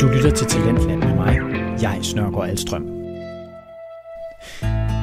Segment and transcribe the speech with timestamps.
[0.00, 1.38] Du lytter til Talentland med mig,
[1.82, 2.82] jeg Snørgaard Alstrøm.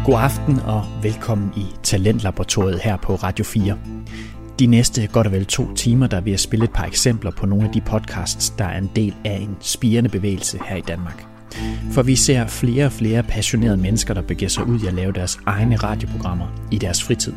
[0.06, 3.78] God aften og velkommen i Talentlaboratoriet her på Radio 4.
[4.60, 7.46] De næste godt og vel to timer, der vil jeg spille et par eksempler på
[7.46, 11.26] nogle af de podcasts, der er en del af en spirende bevægelse her i Danmark.
[11.92, 15.12] For vi ser flere og flere passionerede mennesker, der begiver sig ud i at lave
[15.12, 17.34] deres egne radioprogrammer i deres fritid.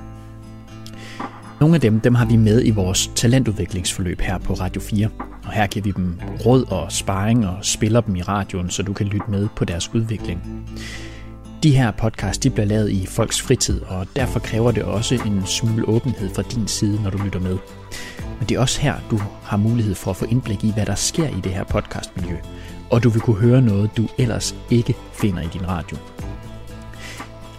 [1.61, 5.09] Nogle af dem, dem har vi med i vores talentudviklingsforløb her på Radio 4.
[5.45, 8.93] Og her giver vi dem råd og sparring og spiller dem i radioen, så du
[8.93, 10.67] kan lytte med på deres udvikling.
[11.63, 15.47] De her podcast de bliver lavet i folks fritid, og derfor kræver det også en
[15.47, 17.59] smule åbenhed fra din side, når du lytter med.
[18.39, 20.95] Men det er også her, du har mulighed for at få indblik i, hvad der
[20.95, 22.37] sker i det her podcastmiljø,
[22.91, 25.97] og du vil kunne høre noget, du ellers ikke finder i din radio.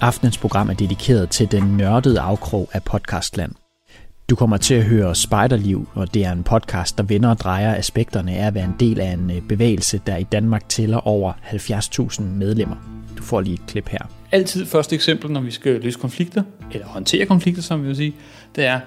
[0.01, 3.51] Aftenens program er dedikeret til den nørdede afkrog af podcastland.
[4.29, 7.75] Du kommer til at høre Spejderliv, og det er en podcast, der vender og drejer
[7.75, 11.33] aspekterne af at være en del af en øh, bevægelse, der i Danmark tæller over
[11.33, 12.75] 70.000 medlemmer.
[13.17, 13.99] Du får lige et klip her.
[14.31, 18.15] Altid første eksempel, når vi skal løse konflikter, eller håndtere konflikter, som vi vil sige,
[18.55, 18.79] det er,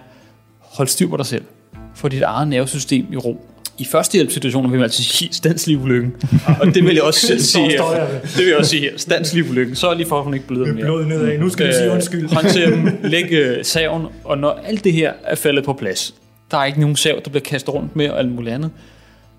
[0.59, 1.45] hold styr på dig selv.
[1.95, 3.47] Få dit eget nervesystem i ro
[3.83, 6.13] i førstehjælpssituationer vil man altså sige, standsliv ulykken.
[6.61, 7.83] Og det vil jeg også sige her.
[8.23, 8.93] Det vil jeg også sige her.
[8.97, 9.77] Standsliv ulykken.
[9.77, 10.85] Så lige for, at hun ikke bløder mere.
[10.85, 11.39] Blod nedad.
[11.39, 12.35] Nu skal du sige øh, undskyld.
[12.35, 16.15] Håndtere dem, lægge saven, og når alt det her er faldet på plads,
[16.51, 18.71] der er ikke nogen sav, der bliver kastet rundt med og alt muligt andet,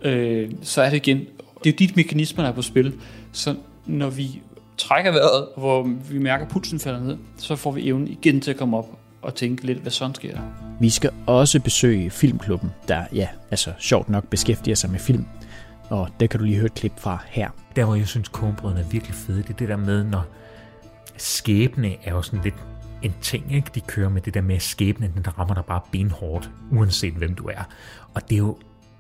[0.01, 1.17] øh, så er det igen,
[1.63, 2.93] det er jo dit mekanismer, der er på spil.
[3.31, 4.41] Så når vi
[4.77, 8.57] trækker vejret, hvor vi mærker, pulsen falder ned, så får vi evnen igen til at
[8.57, 8.87] komme op
[9.21, 10.41] og tænke lidt, hvad sådan sker der.
[10.83, 15.25] Vi skal også besøge Filmklubben, der ja, altså sjovt nok beskæftiger sig med film.
[15.89, 17.49] Og det kan du lige høre et klip fra her.
[17.75, 20.25] Der hvor jeg synes kornbrødene er virkelig fede, det er det der med, når
[21.17, 22.55] skæbne er jo sådan lidt
[23.01, 23.71] en ting, ikke?
[23.75, 27.47] De kører med det der med skæbne, den rammer dig bare benhårdt, uanset hvem du
[27.47, 27.63] er.
[28.13, 28.57] Og det er jo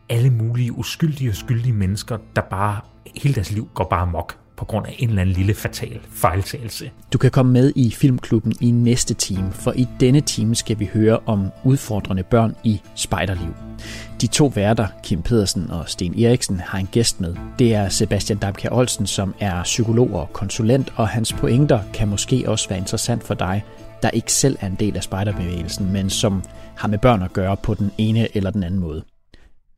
[0.09, 2.81] alle mulige uskyldige og skyldige mennesker, der bare
[3.15, 6.91] hele deres liv går bare mok på grund af en eller anden lille fatal fejltagelse.
[7.13, 10.89] Du kan komme med i Filmklubben i næste time, for i denne time skal vi
[10.93, 13.53] høre om udfordrende børn i spejderliv.
[14.21, 17.35] De to værter, Kim Pedersen og Sten Eriksen, har en gæst med.
[17.59, 22.43] Det er Sebastian Dabke Olsen, som er psykolog og konsulent, og hans pointer kan måske
[22.47, 23.63] også være interessant for dig,
[24.01, 26.43] der ikke selv er en del af spejderbevægelsen, men som
[26.75, 29.03] har med børn at gøre på den ene eller den anden måde.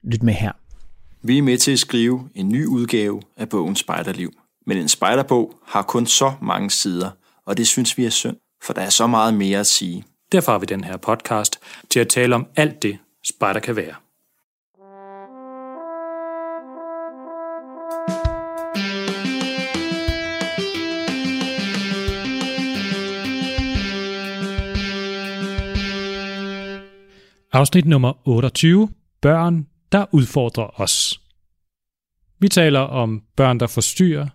[0.03, 0.51] Lyt med her.
[1.23, 4.31] Vi er med til at skrive en ny udgave af bogen Spejderliv.
[4.67, 7.09] Men en spejderbog har kun så mange sider,
[7.45, 10.03] og det synes vi er synd, for der er så meget mere at sige.
[10.31, 11.59] Derfor har vi den her podcast
[11.89, 13.95] til at tale om alt det, spejder kan være.
[27.53, 28.89] Afsnit nummer 28.
[29.21, 31.21] Børn, der udfordrer os.
[32.39, 34.27] Vi taler om børn, der forstyrrer,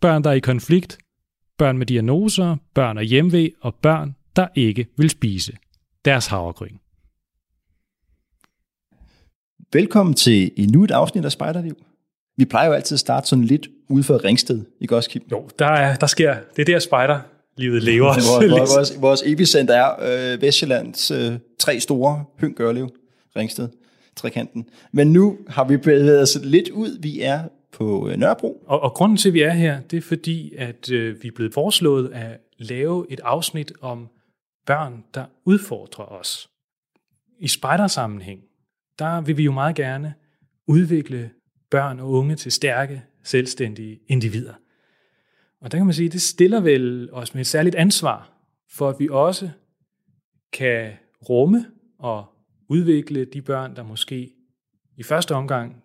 [0.00, 0.98] børn, der er i konflikt,
[1.58, 5.52] børn med diagnoser, børn af hjemve og børn, der ikke vil spise
[6.04, 6.76] deres havregryn.
[9.72, 11.76] Velkommen til endnu et afsnit af Spejderliv.
[12.36, 15.22] Vi plejer jo altid at starte sådan lidt ude for Ringsted, ikke også, Kim?
[15.32, 18.06] Jo, der, er, der sker, det er der spejderlivet lever.
[18.50, 22.88] Vores, vores, vores epicenter er øh, Vestjyllands øh, tre store, Høng, Gørlev,
[23.36, 23.68] Ringsted,
[24.16, 24.68] trekanten.
[24.92, 26.98] Men nu har vi bevæget os lidt ud.
[27.00, 27.42] Vi er
[27.76, 28.64] på øh, Nørrebro.
[28.66, 31.32] Og, og grunden til, at vi er her, det er fordi, at øh, vi er
[31.32, 34.08] blevet foreslået at lave et afsnit om
[34.66, 36.50] børn, der udfordrer os.
[37.38, 38.40] I spejdersammenhæng,
[38.98, 40.14] der vil vi jo meget gerne
[40.66, 41.30] udvikle
[41.70, 44.54] børn og unge til stærke, selvstændige individer.
[45.60, 48.32] Og der kan man sige, at det stiller vel os med et særligt ansvar
[48.70, 49.50] for, at vi også
[50.52, 50.92] kan
[51.28, 51.66] rumme
[51.98, 52.24] og
[52.68, 54.30] udvikle de børn, der måske
[54.96, 55.82] i første omgang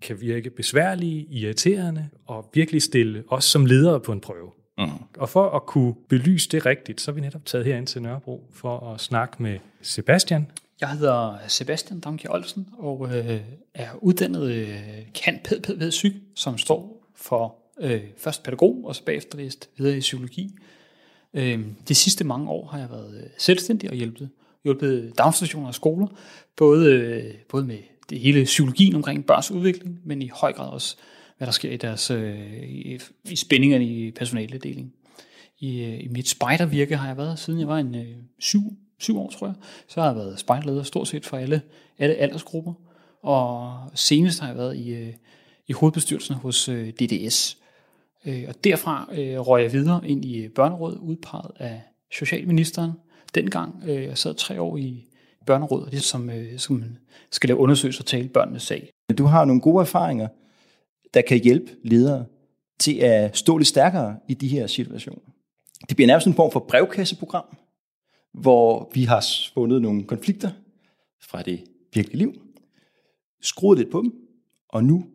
[0.00, 4.50] kan virke besværlige, irriterende og virkelig stille os som ledere på en prøve.
[4.78, 4.88] Mm.
[5.18, 8.50] Og for at kunne belyse det rigtigt, så er vi netop taget herind til Nørrebro
[8.52, 10.46] for at snakke med Sebastian.
[10.80, 13.40] Jeg hedder Sebastian Damke Olsen og øh,
[13.74, 14.78] er uddannet øh,
[15.14, 20.00] kan pæd psyk, som står for øh, først pædagog og så bagefter læst videre i
[20.00, 20.54] psykologi.
[21.34, 24.30] Øh, de sidste mange år har jeg været øh, selvstændig og hjulpet,
[24.64, 26.06] hjulpet daginstitutioner og skoler,
[26.56, 27.78] både, øh, både med
[28.10, 30.96] det hele psykologien omkring børns udvikling, men i høj grad også,
[31.38, 34.92] hvad der sker i deres øh, i, i spændingerne i personaledeling.
[35.58, 38.60] I, øh, I mit spejdervirke har jeg været, siden jeg var en øh, syv,
[38.98, 39.54] syv år, tror jeg,
[39.88, 41.62] så har jeg været spejderleder stort set for alle,
[41.98, 42.72] alle aldersgrupper,
[43.22, 45.12] og senest har jeg været i, øh,
[45.66, 47.58] i hovedbestyrelsen hos øh, DDS.
[48.24, 51.82] Øh, og derfra øh, røg jeg videre ind i børnerådet, udpeget af
[52.12, 52.92] Socialministeren.
[53.34, 55.05] Dengang øh, jeg sad tre år i
[55.46, 56.84] børnerådet, det som, øh, som
[57.30, 58.90] skal lave undersøgelser og tale børnenes sag.
[59.18, 60.28] Du har nogle gode erfaringer.
[61.14, 62.24] der kan hjælpe ledere
[62.78, 65.20] til at stå lidt stærkere i de her situationer.
[65.88, 67.56] Det bliver nærmest en form for brevkasseprogram,
[68.34, 70.50] hvor vi har fundet nogle konflikter
[71.22, 71.64] fra det
[71.94, 72.32] virkelige liv,
[73.42, 74.12] skruet lidt på dem,
[74.68, 75.06] og nu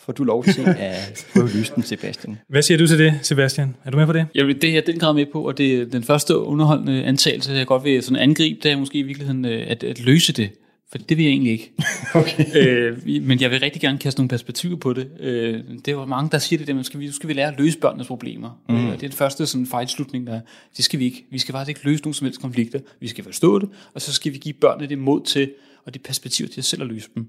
[0.00, 2.38] får du lov til at prøve den, Sebastian.
[2.48, 3.76] Hvad siger du til det, Sebastian?
[3.84, 4.26] Er du med på det?
[4.34, 7.52] Jamen, det er jeg den grad med på, og det er den første underholdende antagelse,
[7.52, 10.50] jeg godt vil sådan angribe, det er måske i virkeligheden øh, at, at løse det.
[10.90, 11.72] For det vil jeg egentlig ikke.
[12.14, 12.44] Okay.
[12.56, 15.08] øh, men jeg vil rigtig gerne kaste nogle perspektiver på det.
[15.20, 17.54] Øh, det er mange, der siger det der, men skal vi, skal vi lære at
[17.58, 18.60] løse børnenes problemer.
[18.68, 18.76] Mm.
[18.76, 20.40] Øh, det er den første sådan, fejlslutning, der er.
[20.76, 21.26] Det skal vi ikke.
[21.30, 22.80] Vi skal faktisk ikke løse nogen som helst konflikter.
[23.00, 25.52] Vi skal forstå det, og så skal vi give børnene det mod til,
[25.84, 27.26] og det perspektiv til at selv at løse dem.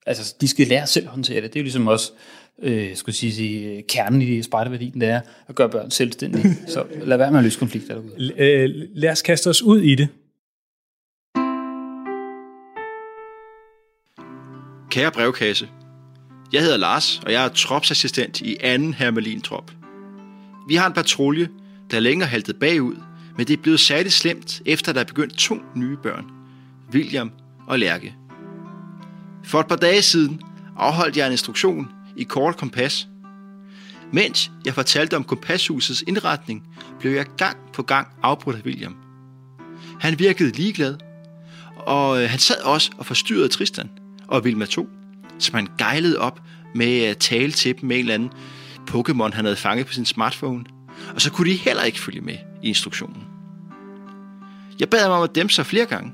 [0.00, 1.52] Så, altså, de skal lære selv at håndtere det.
[1.52, 2.12] Det er jo ligesom også,
[2.62, 6.56] øh, skulle jeg sige, øh, kernen i spejderværdien, det er at gøre børn selvstændige.
[6.74, 8.12] så lad være med at løse konflikter derude.
[8.16, 10.08] L- øh, lad os kaste os ud i det.
[14.90, 15.68] Kære brevkasse,
[16.52, 18.60] jeg hedder Lars, og jeg er tropsassistent i 2.
[18.98, 19.72] Hermelin-trop.
[20.68, 21.48] Vi har en patrulje,
[21.90, 22.96] der længere haltet bagud,
[23.36, 26.24] men det er blevet særligt slemt, efter der er begyndt to nye børn,
[26.92, 27.32] William
[27.66, 28.14] og Lærke.
[29.44, 30.40] For et par dage siden
[30.76, 33.08] afholdt jeg en instruktion i kort kompas.
[34.12, 36.62] Mens jeg fortalte om kompashusets indretning,
[37.00, 38.96] blev jeg gang på gang afbrudt af William.
[40.00, 40.96] Han virkede ligeglad,
[41.76, 43.90] og øh, han sad også og forstyrrede Tristan
[44.28, 44.88] og Vilma 2,
[45.38, 46.40] som han gejlede op
[46.74, 48.30] med at tale til dem med en eller anden
[48.90, 50.64] Pokémon, han havde fanget på sin smartphone.
[51.14, 53.22] Og så kunne de heller ikke følge med i instruktionen.
[54.80, 56.12] Jeg bad ham om at dæmpe sig flere gange.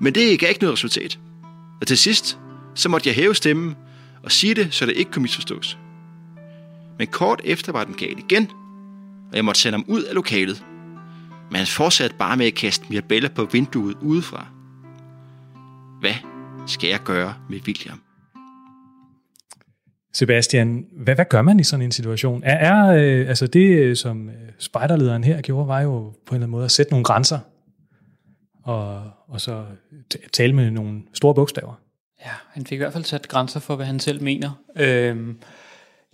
[0.00, 1.18] Men det gav ikke noget resultat.
[1.80, 2.38] Og til sidst,
[2.74, 3.76] så måtte jeg hæve stemmen
[4.22, 5.78] og sige det, så det ikke kunne misforstås.
[6.98, 8.50] Men kort efter var den gal igen,
[9.30, 10.64] og jeg måtte sende ham ud af lokalet.
[11.50, 14.46] Men han fortsatte bare med at kaste Mirabella på vinduet udefra.
[16.00, 16.14] Hvad
[16.66, 18.00] skal jeg gøre med William?
[20.12, 22.42] Sebastian, hvad, hvad gør man i sådan en situation?
[22.44, 26.14] Er, er øh, altså det, øh, som øh, spejderlederen her gjorde, var jo på en
[26.34, 27.38] eller anden måde at sætte nogle grænser,
[28.68, 29.64] og, og så
[30.14, 31.74] t- tale med nogle store bogstaver.
[32.20, 34.62] Ja, han fik i hvert fald sat grænser for, hvad han selv mener.
[34.76, 35.38] Øhm,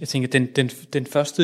[0.01, 1.43] jeg tænker, den, den, den første...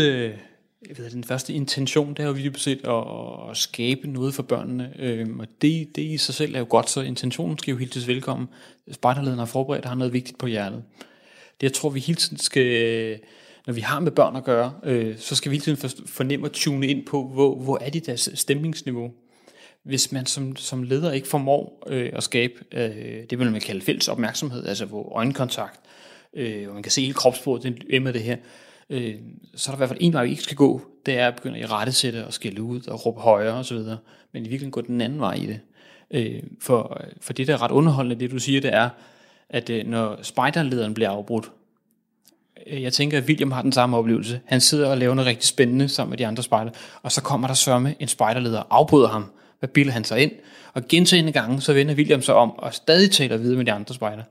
[0.88, 3.04] Jeg ved, den første intention, det er jo virkelig set at,
[3.50, 6.90] at skabe noget for børnene, øhm, og det, det i sig selv er jo godt,
[6.90, 8.48] så intentionen skal jo hilses velkommen.
[8.92, 10.82] Spejderlederen har forberedt, har noget vigtigt på hjertet.
[11.60, 13.20] Det jeg tror, vi hele tiden skal,
[13.66, 16.52] når vi har med børn at gøre, øh, så skal vi hele tiden fornemme og
[16.52, 19.12] tune ind på, hvor, hvor er de deres stemningsniveau.
[19.84, 23.80] Hvis man som, som leder ikke formår øh, at skabe øh, det, vil man kalde
[23.80, 25.80] fælles opmærksomhed, altså hvor øjenkontakt,
[26.34, 28.36] øh, hvor man kan se hele kropsproget, det er med det her,
[28.90, 29.14] øh,
[29.54, 31.36] så er der i hvert fald en vej, vi ikke skal gå, det er at
[31.36, 33.78] begynde at rettesætte og skælde ud og råbe højere osv.,
[34.32, 35.60] men i virkeligheden gå den anden vej i det.
[36.10, 38.88] Øh, for, for det, der er ret underholdende, det du siger, det er,
[39.48, 41.50] at øh, når spejderlederen bliver afbrudt,
[42.66, 44.40] øh, jeg tænker, at William har den samme oplevelse.
[44.44, 46.70] Han sidder og laver noget rigtig spændende sammen med de andre spejder,
[47.02, 49.30] og så kommer der sørme en spejderleder og afbryder ham.
[49.60, 50.32] Hvad bilder han sig ind?
[50.74, 53.94] Og gentagende gange, så vender William sig om og stadig taler videre med de andre
[53.94, 54.22] spejder.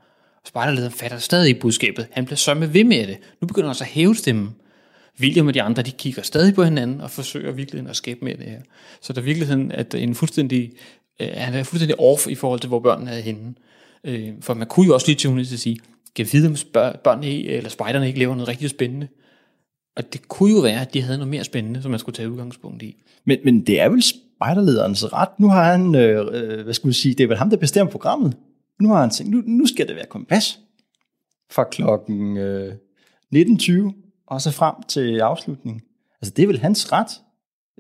[0.42, 2.08] Og spejderlederen fatter stadig i budskabet.
[2.12, 3.18] Han bliver sørme ved med det.
[3.42, 4.56] Nu begynder han også at hæve stemmen.
[5.20, 8.36] William og de andre, de kigger stadig på hinanden og forsøger virkelig at skabe med
[8.38, 8.62] det her.
[9.02, 10.72] Så der er virkeligheden, at en fuldstændig,
[11.22, 13.54] øh, han er fuldstændig off i forhold til, hvor børnene er henne.
[14.04, 15.80] Øh, for man kunne jo også lige til til at sige,
[16.16, 16.56] kan vide, om
[17.04, 19.08] børnene eller spejderne ikke laver noget rigtig spændende.
[19.96, 22.32] Og det kunne jo være, at de havde noget mere spændende, som man skulle tage
[22.32, 22.96] udgangspunkt i.
[23.26, 24.04] Men, men det er vel
[24.40, 25.40] spejderlederens ret.
[25.40, 27.92] Nu har han, øh, øh, hvad skulle vi sige, det er vel ham, der bestemmer
[27.92, 28.38] programmet.
[28.82, 30.60] Nu har han tænkt, nu, nu skal det være kompas.
[31.52, 32.74] Fra klokken øh,
[33.36, 33.94] 19.20
[34.28, 35.82] og så frem til afslutningen.
[36.22, 37.08] Altså det er vel hans ret.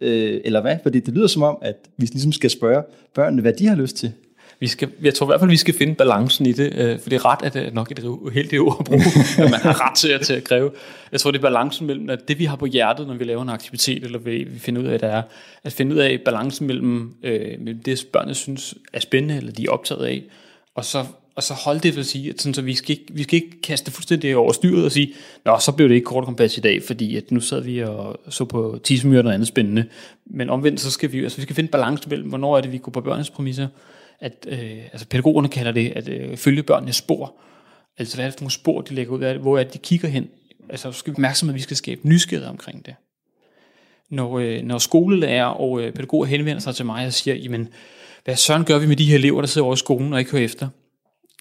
[0.01, 0.77] Øh, eller hvad?
[0.83, 3.95] Fordi det lyder som om, at vi ligesom skal spørge børnene, hvad de har lyst
[3.95, 4.13] til.
[4.59, 7.09] Vi skal, jeg tror i hvert fald, vi skal finde balancen i det, øh, for
[7.09, 9.01] det er ret, at det er nok et uheldigt ord at bruge,
[9.45, 10.71] at man har ret til at, til at kræve.
[11.11, 13.41] Jeg tror, det er balancen mellem, at det vi har på hjertet, når vi laver
[13.41, 15.21] en aktivitet, eller vi, vi finder ud af, at det er,
[15.63, 19.65] at finde ud af balancen mellem, øh, mellem det, børnene synes er spændende, eller de
[19.65, 20.23] er optaget af,
[20.75, 23.23] og så, og så holde det, vil sige, at sådan, så vi skal, ikke, vi
[23.23, 25.13] skal ikke kaste det fuldstændig over styret og sige,
[25.45, 28.19] nå, så blev det ikke kort kompas i dag, fordi at nu sad vi og
[28.29, 29.85] så på tisemyr og andet spændende.
[30.25, 32.77] Men omvendt, så skal vi, altså, vi skal finde balance mellem, hvornår er det, vi
[32.77, 33.67] går på børnenes præmisser,
[34.19, 37.35] at øh, altså pædagogerne kalder det at øh, følge børnenes spor.
[37.97, 39.77] Altså hvad er det for nogle spor, de lægger ud af, hvor er det, de
[39.77, 40.29] kigger hen.
[40.69, 42.95] Altså skal vi opmærksomme, at vi skal skabe nysgerrighed omkring det.
[44.09, 47.69] Når, øh, når skolelærer og øh, pædagoger henvender sig til mig og siger, jamen,
[48.25, 50.31] hvad søren gør vi med de her elever, der sidder over i skolen og ikke
[50.31, 50.67] hører efter?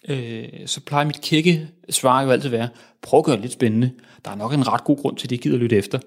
[0.07, 2.69] Øh, så plejer mit kække svar jo altid at være,
[3.01, 3.91] prøv at gøre det lidt spændende.
[4.25, 5.99] Der er nok en ret god grund til, at de gider lytte efter.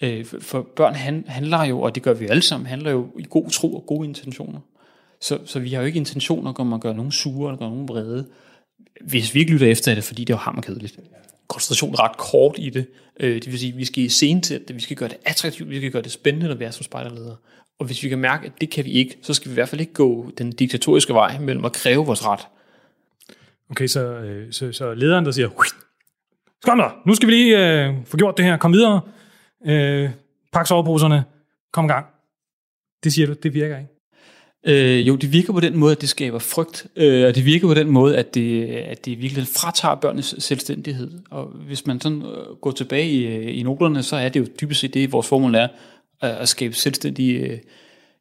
[0.00, 3.08] Øh, for, for børn han, handler jo, og det gør vi alle sammen, handler jo
[3.18, 4.60] i god tro og gode intentioner.
[5.24, 7.88] Så, så vi har jo ikke intentioner om at gøre nogen sure eller gøre nogen
[7.88, 8.26] vrede.
[9.00, 10.98] Hvis vi ikke lytter efter det, fordi det er jo hammerkedeligt.
[11.48, 12.86] koncentration ret kort i det.
[13.20, 15.16] Øh, det vil sige, at vi skal i scene til det, vi skal gøre det
[15.24, 17.36] attraktivt, vi skal gøre det spændende at være som spejderleder.
[17.78, 19.68] Og hvis vi kan mærke, at det kan vi ikke, så skal vi i hvert
[19.68, 22.40] fald ikke gå den diktatoriske vej mellem at kræve vores ret.
[23.70, 25.48] Okay, så, øh, så, så lederen, der siger,
[26.64, 29.00] Kom der, nu skal vi lige øh, få gjort det her, kom videre,
[29.66, 30.10] øh,
[30.52, 31.24] pak soveposerne,
[31.72, 32.06] kom i gang.
[33.04, 33.93] Det siger du, det virker ikke?
[34.66, 37.66] Øh, jo, det virker på den måde, at det skaber frygt, øh, og det virker
[37.66, 41.10] på den måde, at det, at det virkelig fratager børnenes selvstændighed.
[41.30, 44.46] Og hvis man sådan øh, går tilbage i, øh, i noterne, så er det jo
[44.60, 45.68] dybest set det, vores formål er,
[46.24, 47.60] øh, at, skabe selvstændige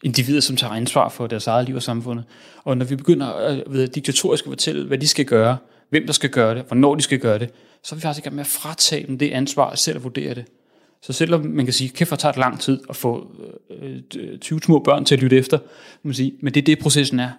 [0.04, 2.26] individer, som tager ansvar for deres eget liv og samfundet.
[2.64, 5.58] Og når vi begynder at ved, diktatorisk at fortælle, hvad de skal gøre,
[5.90, 7.50] hvem der skal gøre det, hvornår de skal gøre det,
[7.84, 10.04] så er vi faktisk i gang med at fratage dem det ansvar at selv at
[10.04, 10.46] vurdere det.
[11.04, 13.36] Så selvom man kan sige, kæft for tager det lang tid at få
[13.82, 15.60] øh, 20 små børn til at lytte efter,
[16.04, 17.32] man sige, men det er det, processen er.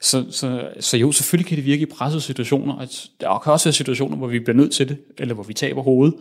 [0.00, 2.76] Så, så, så jo, selvfølgelig kan det virke i pressede situationer.
[2.78, 5.54] At der kan også være situationer, hvor vi bliver nødt til det, eller hvor vi
[5.54, 6.14] taber hovedet.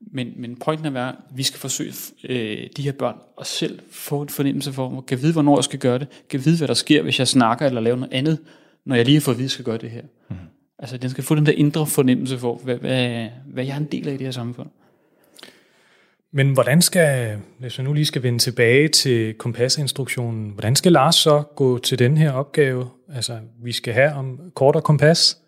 [0.00, 1.92] Men, men pointen er, at vi skal forsøge
[2.28, 5.64] øh, de her børn at selv få en fornemmelse for, at kan vide, hvornår jeg
[5.64, 8.38] skal gøre det, kan vide, hvad der sker, hvis jeg snakker eller laver noget andet,
[8.84, 10.02] når jeg lige har fået at vide, at jeg skal gøre det her.
[10.28, 10.36] Mm.
[10.78, 13.88] Altså, den skal få den der indre fornemmelse for, hvad, hvad, hvad jeg er en
[13.92, 14.68] del af i det her samfund.
[16.34, 21.14] Men hvordan skal, hvis vi nu lige skal vende tilbage til kompasinstruktionen, hvordan skal Lars
[21.14, 22.88] så gå til den her opgave?
[23.14, 25.38] Altså, vi skal have om kort og kompas,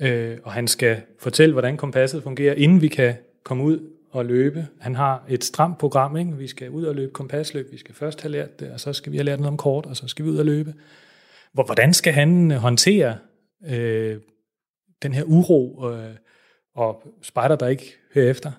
[0.00, 4.66] øh, og han skal fortælle, hvordan kompasset fungerer, inden vi kan komme ud og løbe.
[4.80, 6.36] Han har et stramt program, ikke?
[6.36, 9.12] vi skal ud og løbe kompasløb, vi skal først have lært det, og så skal
[9.12, 10.74] vi have lært noget om kort, og så skal vi ud og løbe.
[11.52, 13.18] Hvordan skal han øh, håndtere
[13.66, 14.16] øh,
[15.02, 16.14] den her uro øh,
[16.74, 18.52] og spejder, der ikke hører efter?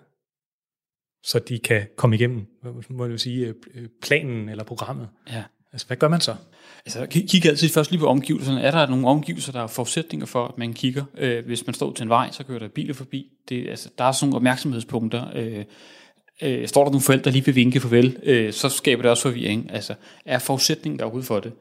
[1.23, 2.45] Så de kan komme igennem,
[2.89, 5.07] må jeg sige, øh, planen eller programmet.
[5.31, 5.43] Ja.
[5.73, 6.35] Altså, hvad gør man så?
[6.85, 8.61] Altså, kig altid først lige på omgivelserne.
[8.61, 11.03] Er der nogle omgivelser, der er forudsætninger for, at man kigger?
[11.17, 13.27] Øh, hvis man står til en vej, så kører der biler forbi.
[13.49, 15.25] Det, altså, der er sådan nogle opmærksomhedspunkter.
[15.35, 15.65] Øh,
[16.41, 19.23] øh, står der nogle forældre, der lige vil vinke farvel, øh, så skaber det også
[19.23, 19.71] forvirring.
[19.71, 19.93] Altså,
[20.25, 21.53] er forudsætningen derude for det?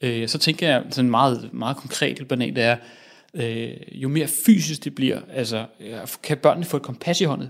[0.00, 2.76] Øh, så tænker jeg sådan meget, meget konkret og banalt, det er,
[3.34, 5.66] øh, jo mere fysisk det bliver, altså,
[6.22, 7.48] kan børnene få et kompas i hånden,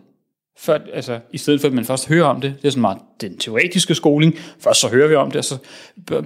[0.57, 2.99] før, altså, I stedet for, at man først hører om det, det er sådan meget
[3.21, 5.59] den teoretiske skoling, først så hører vi om det, og så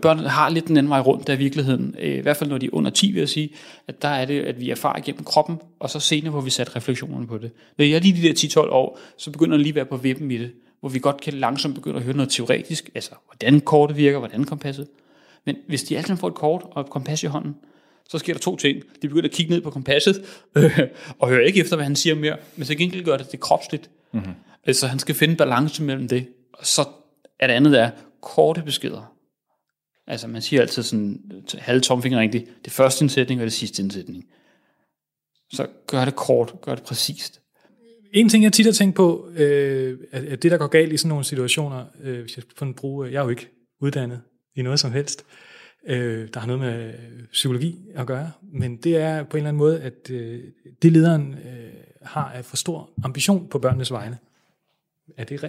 [0.02, 2.58] børnene har lidt den anden vej rundt der i virkeligheden, øh, i hvert fald når
[2.58, 3.50] de er under 10, vil jeg sige,
[3.88, 6.76] at der er det, at vi erfarer gennem kroppen, og så senere, hvor vi sætter
[6.76, 7.50] refleksionerne på det.
[7.78, 9.96] Når jeg er lige de der 10-12 år, så begynder jeg lige at være på
[9.96, 13.60] vippen i det, hvor vi godt kan langsomt begynde at høre noget teoretisk, altså hvordan
[13.60, 14.86] kortet virker, hvordan kompasset.
[15.44, 17.54] Men hvis de altid får et kort og et kompas i hånden,
[18.08, 18.82] så sker der to ting.
[19.02, 20.24] De begynder at kigge ned på kompasset,
[20.56, 20.80] øh,
[21.18, 23.90] og hører ikke efter, hvad han siger mere, men så gengæld gør det det kropsligt.
[24.12, 24.72] Mm-hmm.
[24.72, 26.26] Så han skal finde balance mellem det.
[26.52, 26.84] Og så
[27.40, 29.14] er det andet er korte beskeder.
[30.06, 31.20] Altså man siger altid sådan
[31.58, 32.64] halv tomfinger rigtigt.
[32.64, 34.24] Det første indsætning og det sidste indsætning.
[35.52, 37.40] Så gør det kort, gør det præcist.
[38.12, 41.08] En ting, jeg tit har tænkt på, øh, at det, der går galt i sådan
[41.08, 43.48] nogle situationer, øh, hvis jeg får bruge, jeg er jo ikke
[43.80, 44.20] uddannet
[44.54, 45.24] i noget som helst,
[45.86, 46.92] øh, der har noget med
[47.32, 50.40] psykologi at gøre, men det er på en eller anden måde, at øh,
[50.82, 51.70] det lederen øh,
[52.02, 54.18] har af for stor ambition på børnenes vegne.
[55.16, 55.42] Er det,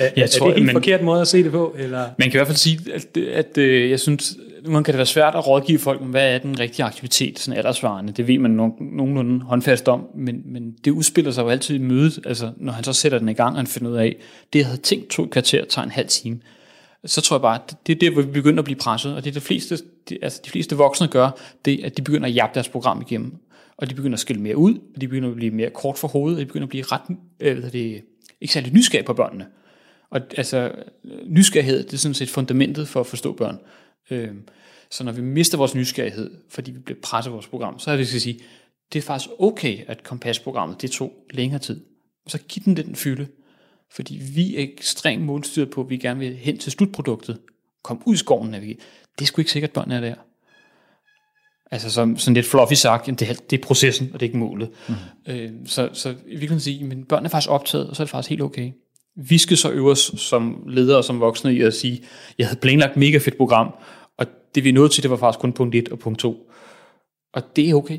[0.00, 1.74] er, jeg tror, er det en men, forkert måde at se det på?
[1.78, 2.08] Eller?
[2.18, 4.98] Man kan i hvert fald sige, at, at, at øh, jeg synes, man kan det
[4.98, 8.12] være svært at rådgive folk, hvad er den rigtige aktivitet, sådan aldersvarende.
[8.12, 11.78] Det ved man nogen, nogenlunde håndfast om, men, men det udspiller sig jo altid i
[11.78, 14.16] mødet, altså når han så sætter den i gang, og han finder ud af,
[14.52, 16.40] det jeg havde tænkt to kvarter, tager en halv time.
[17.04, 19.30] Så tror jeg bare, det er der, hvor vi begynder at blive presset, og det
[19.30, 19.78] er de fleste,
[20.08, 21.30] de, altså de fleste voksne gør,
[21.64, 23.40] det at de begynder at jappe deres program igennem
[23.80, 26.08] og de begynder at skille mere ud, og de begynder at blive mere kort for
[26.08, 28.04] hovedet, og de begynder at blive ret, øh, hvad det,
[28.40, 29.46] ikke særlig nysgerrige på børnene.
[30.10, 30.72] Og altså,
[31.26, 33.58] nysgerrighed, det er sådan set fundamentet for at forstå børn.
[34.10, 34.30] Øh,
[34.90, 37.96] så når vi mister vores nysgerrighed, fordi vi bliver presset af vores program, så er
[37.96, 38.40] det, skal sige,
[38.92, 41.80] det er faktisk okay, at kompasprogrammet, det tog længere tid.
[42.26, 43.26] Så giv den den fylde.
[43.92, 47.38] Fordi vi er ekstremt målstyret på, at vi gerne vil hen til slutproduktet.
[47.82, 48.78] Kom ud i skoven, navigere.
[49.18, 50.14] Det er sgu ikke sikkert, at børnene er der.
[51.70, 54.38] Altså som, sådan lidt fluffy sagt, det er, det er processen, og det er ikke
[54.38, 54.70] målet.
[54.88, 54.94] Mm.
[55.26, 58.10] Øh, så, så vi kan sige, men børn er faktisk optaget, og så er det
[58.10, 58.72] faktisk helt okay.
[59.16, 62.02] Vi skal så øve os som ledere og som voksne i at sige,
[62.38, 63.74] jeg havde planlagt mega fedt program,
[64.16, 66.50] og det vi nåede til, det var faktisk kun punkt 1 og punkt 2.
[67.32, 67.98] Og det er okay.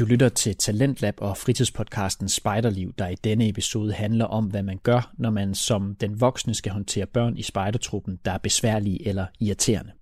[0.00, 4.78] Du lytter til Talentlab og fritidspodcasten Spejderliv, der i denne episode handler om, hvad man
[4.82, 9.26] gør, når man som den voksne skal håndtere børn i spejdertruppen, der er besværlige eller
[9.40, 9.92] irriterende.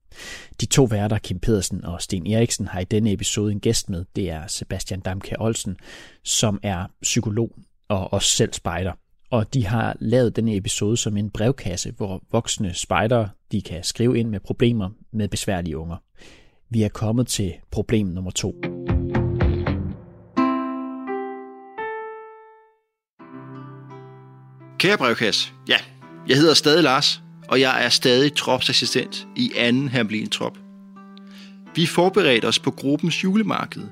[0.60, 4.04] De to værter, Kim Pedersen og Sten Eriksen, har i denne episode en gæst med.
[4.16, 5.76] Det er Sebastian Damke Olsen,
[6.24, 7.56] som er psykolog
[7.88, 8.92] og også selv spejder.
[9.30, 14.18] Og de har lavet denne episode som en brevkasse, hvor voksne spejdere de kan skrive
[14.18, 15.96] ind med problemer med besværlige unger.
[16.70, 18.54] Vi er kommet til problem nummer to.
[24.78, 25.76] Kære brevkasse, ja,
[26.28, 30.58] jeg hedder stadig Lars, og jeg er stadig tropsassistent i anden Hermelin-trop.
[31.74, 33.82] Vi forberedte os på gruppens julemarked,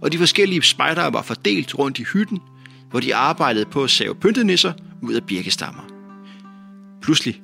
[0.00, 2.40] og de forskellige spejdere var fordelt rundt i hytten,
[2.90, 5.82] hvor de arbejdede på at save pyntenisser ud af birkestammer.
[7.02, 7.42] Pludselig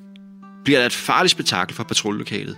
[0.63, 2.57] bliver der et farligt spektakel for patruljelokalet,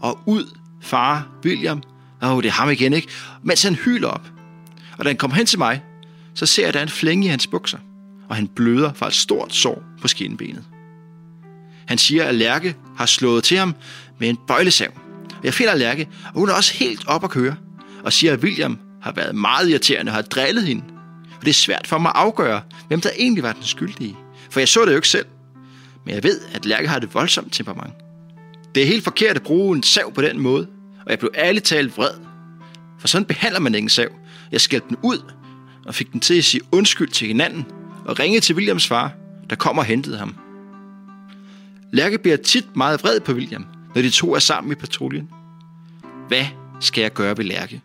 [0.00, 1.82] og ud far William,
[2.22, 3.08] åh, det er ham igen, ikke?
[3.42, 4.32] Mens han hyler op.
[4.98, 5.82] Og da han kommer hen til mig,
[6.34, 7.78] så ser jeg, at der er en flænge i hans bukser,
[8.28, 10.64] og han bløder fra et stort sår på skinbenet.
[11.86, 13.74] Han siger, at Lærke har slået til ham
[14.18, 14.90] med en bøjlesav.
[15.30, 17.56] Og jeg finder Lærke, og hun er også helt op at køre,
[18.04, 20.84] og siger, at William har været meget irriterende og har drillet hende.
[21.40, 24.16] Og det er svært for mig at afgøre, hvem der egentlig var den skyldige.
[24.50, 25.26] For jeg så det jo ikke selv.
[26.04, 27.94] Men jeg ved, at Lærke har det voldsomt temperament.
[28.74, 30.66] Det er helt forkert at bruge en sav på den måde,
[31.04, 32.10] og jeg blev ærligt talt vred.
[33.00, 34.08] For sådan behandler man ikke en sav.
[34.52, 35.32] Jeg skældte den ud,
[35.86, 37.64] og fik den til at sige undskyld til hinanden,
[38.06, 39.12] og ringe til Williams far,
[39.50, 40.36] der kom og hentede ham.
[41.92, 45.28] Lærke bliver tit meget vred på William, når de to er sammen i patruljen.
[46.28, 46.44] Hvad
[46.80, 47.80] skal jeg gøre ved Lærke?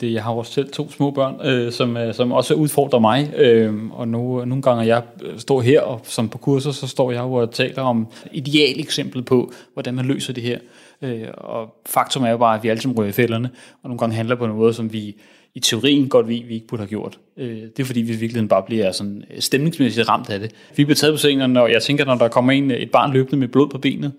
[0.00, 3.32] Det, jeg har også selv to små børn, øh, som, øh, som også udfordrer mig,
[3.36, 7.10] øh, og nu, nogle gange jeg øh, står her, og som på kurser, så står
[7.10, 10.58] jeg jo og taler om ideal eksempel på, hvordan man løser det her.
[11.02, 13.50] Øh, og faktum er jo bare, at vi alle sammen rører i fælderne,
[13.82, 15.16] og nogle gange handler på noget, som vi
[15.54, 17.18] i teorien godt ved, vi ikke burde have gjort.
[17.36, 20.52] Øh, det er fordi, vi i virkeligheden bare bliver sådan øh, stemningsmæssigt ramt af det.
[20.76, 23.12] Vi bliver taget på sengen, og jeg tænker, når der kommer en, øh, et barn
[23.12, 24.12] løbende med blod på benet,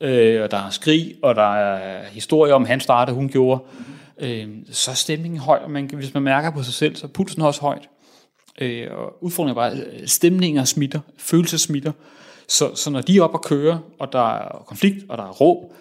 [0.00, 3.62] øh, og der er skrig, og der er historie om, han startede, hun gjorde,
[4.20, 7.10] øh, så er stemningen høj, og man, hvis man mærker på sig selv, så er
[7.10, 7.88] pulsen også højt.
[8.60, 11.92] Øh, og udfordringen er bare, at stemninger smitter, følelser smitter.
[12.48, 15.32] Så, så når de er op at køre, og der er konflikt, og der er
[15.32, 15.72] råb,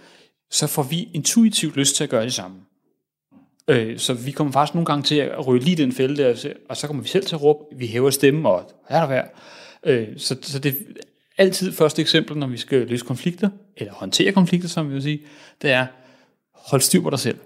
[0.51, 2.57] så får vi intuitivt lyst til at gøre det samme.
[3.69, 6.77] Øh, så vi kommer faktisk nogle gange til at ryge lige den fælde der, og
[6.77, 9.33] så kommer vi selv til at råbe, vi hæver stemmen, og er der værd.
[9.85, 10.75] Øh, så, så det er
[11.37, 15.19] altid første eksempel, når vi skal løse konflikter, eller håndtere konflikter, som vi vil sige,
[15.61, 15.85] det er,
[16.53, 17.37] hold styr på dig selv.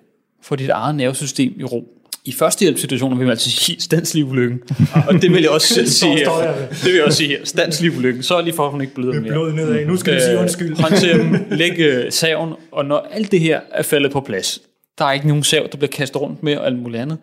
[0.42, 1.88] Få dit eget nervesystem i ro.
[2.26, 4.60] I førstehjælpssituationer vil man altså sige, standslig ulykken.
[5.08, 6.30] Og det vil jeg også sige her.
[6.70, 7.46] Det vil jeg også sige her.
[7.46, 8.24] Standslig ulykken.
[8.24, 9.32] Så lige for, at hun ikke bløder mere.
[9.32, 9.86] Blod nedad.
[9.86, 10.76] Nu skal du sige undskyld.
[10.76, 14.60] Håndtere dem, lægge saven, og når alt det her er faldet på plads,
[14.98, 17.18] der er ikke nogen sav, der bliver kastet rundt med og alt muligt andet,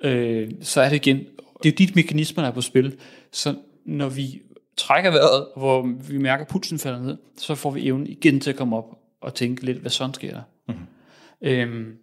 [0.00, 1.18] øh, så er det igen,
[1.62, 2.98] det er jo de mekanismer, der er på spil.
[3.32, 4.42] Så når vi
[4.76, 8.50] trækker vejret, hvor vi mærker, at pulsen falder ned, så får vi evnen igen til
[8.50, 10.42] at komme op og tænke lidt, hvad sådan sker der.
[10.68, 10.86] Mm-hmm.
[11.42, 11.96] Øhm,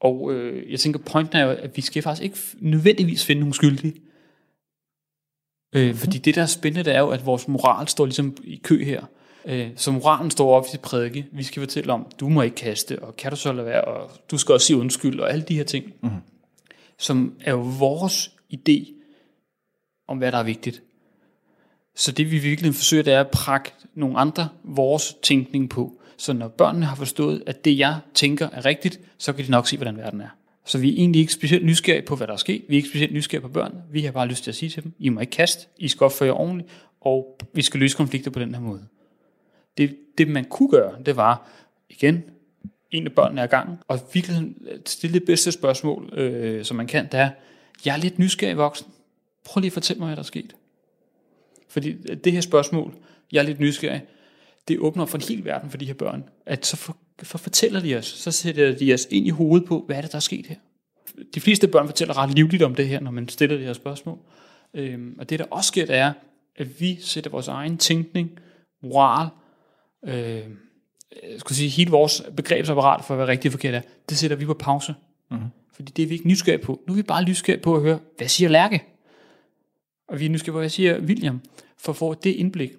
[0.00, 3.52] og øh, jeg tænker, pointen er jo, at vi skal faktisk ikke nødvendigvis finde nogen
[3.52, 3.94] skyldige.
[5.74, 5.98] Øh, mm-hmm.
[5.98, 8.84] Fordi det, der er spændende, det er jo, at vores moral står ligesom i kø
[8.84, 9.04] her.
[9.44, 11.26] Øh, så moralen står op i sit prædike.
[11.32, 14.10] Vi skal fortælle om, du må ikke kaste, og kan du så lade være, og
[14.30, 15.84] du skal også sige undskyld, og alle de her ting.
[16.02, 16.20] Mm-hmm.
[16.98, 18.92] Som er jo vores idé
[20.08, 20.82] om, hvad der er vigtigt.
[21.94, 26.00] Så det vi virkelig forsøger, det er at prakke nogle andre vores tænkning på.
[26.16, 29.68] Så når børnene har forstået, at det jeg tænker er rigtigt, så kan de nok
[29.68, 30.28] se, hvordan verden er.
[30.64, 32.64] Så vi er egentlig ikke specielt nysgerrige på, hvad der er sket.
[32.68, 33.74] Vi er ikke specielt nysgerrige på børn.
[33.90, 36.04] Vi har bare lyst til at sige til dem, I må ikke kaste, I skal
[36.04, 36.68] opføre jer ordentligt,
[37.00, 38.86] og vi skal løse konflikter på den her måde.
[39.80, 41.48] Det, det man kunne gøre, det var,
[41.90, 42.24] igen,
[42.90, 46.76] en af børnene er i gang, og virkelig øh, stille det bedste spørgsmål, øh, som
[46.76, 47.30] man kan, det er,
[47.84, 48.86] jeg er lidt nysgerrig voksen.
[49.44, 50.56] Prøv lige at fortælle mig, hvad der er sket.
[51.68, 52.94] Fordi øh, det her spørgsmål,
[53.32, 54.02] jeg er lidt nysgerrig,
[54.68, 56.24] det åbner for en hel verden for de her børn.
[56.46, 59.84] At så, for, for fortæller de os, så sætter de os ind i hovedet på,
[59.86, 60.56] hvad er det, der er sket her.
[61.34, 64.18] De fleste børn fortæller ret livligt om det her, når man stiller det her spørgsmål.
[64.74, 66.12] Øhm, og det, der også sker, det er,
[66.56, 68.38] at vi sætter vores egen tænkning,
[68.82, 69.28] moral,
[70.04, 70.42] øh,
[71.38, 74.54] skulle sige, hele vores begrebsapparat for, hvad rigtigt og forkert er, det sætter vi på
[74.54, 74.94] pause.
[75.30, 75.48] Mm-hmm.
[75.72, 76.80] Fordi det er vi ikke nysgerrige på.
[76.86, 78.84] Nu er vi bare nysgerrige på at høre, hvad siger Lærke?
[80.08, 81.40] Og vi er nysgerrige på, hvad siger William?
[81.78, 82.70] For at få det indblik.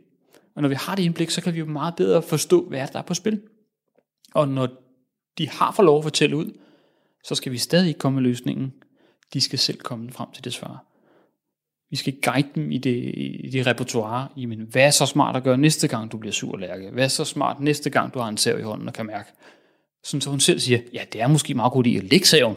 [0.56, 3.00] Og når vi har det indblik, så kan vi jo meget bedre forstå, hvad der
[3.00, 3.42] er på spil.
[4.34, 4.68] Og når
[5.38, 6.58] de har fået lov at fortælle ud,
[7.24, 8.74] så skal vi stadig ikke komme med løsningen.
[9.34, 10.86] De skal selv komme frem til det svar.
[11.92, 13.12] Vi skal guide dem i det,
[13.44, 14.28] i det repertoire.
[14.38, 16.90] Jamen, hvad er så smart at gøre næste gang, du bliver sur, Lærke?
[16.90, 19.30] Hvad er så smart næste gang, du har en sav i hånden og kan mærke?
[20.04, 22.56] Sådan så hun selv siger, ja, det er måske meget godt i at lægge saven,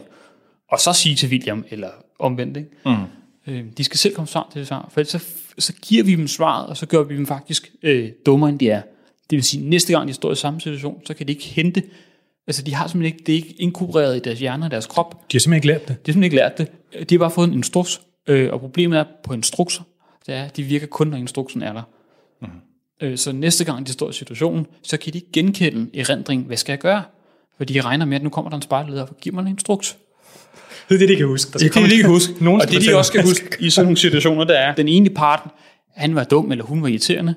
[0.71, 2.57] og så sige til William, eller omvendt.
[2.57, 2.69] Ikke?
[2.85, 2.95] Mm.
[3.47, 5.25] Øh, de skal selv komme frem til det svar, for så,
[5.57, 8.69] så giver vi dem svaret, og så gør vi dem faktisk øh, dummere, end de
[8.69, 8.81] er.
[9.29, 11.83] Det vil sige, næste gang de står i samme situation, så kan de ikke hente,
[12.47, 15.11] altså de har simpelthen ikke, det er ikke inkorporeret i deres hjerne og deres krop.
[15.31, 16.05] De har simpelthen ikke lært det.
[16.05, 17.09] De har simpelthen ikke lært det.
[17.09, 19.83] De har bare fået en instruks, øh, og problemet er på instrukser,
[20.25, 21.81] det er, at de virker kun, når instruksen er der.
[22.41, 22.59] Mm-hmm.
[23.01, 26.57] Øh, så næste gang de står i situationen, så kan de ikke genkende erindring, hvad
[26.57, 27.03] skal jeg gøre?
[27.57, 29.97] For de regner med, at nu kommer der en spejlleder og giver mig en instruks.
[30.89, 31.51] Det er det, de kan huske.
[31.59, 32.33] Det er det, de kan huske.
[32.43, 35.09] Nogen og det, de også skal huske i sådan nogle situationer, der er, den ene
[35.09, 35.49] part
[35.95, 37.35] han var dum, eller hun var irriterende.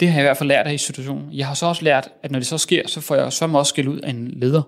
[0.00, 1.32] Det har jeg i hvert fald lært af i situationen.
[1.32, 3.70] Jeg har så også lært, at når det så sker, så får jeg så også
[3.70, 4.62] skæld ud af en leder.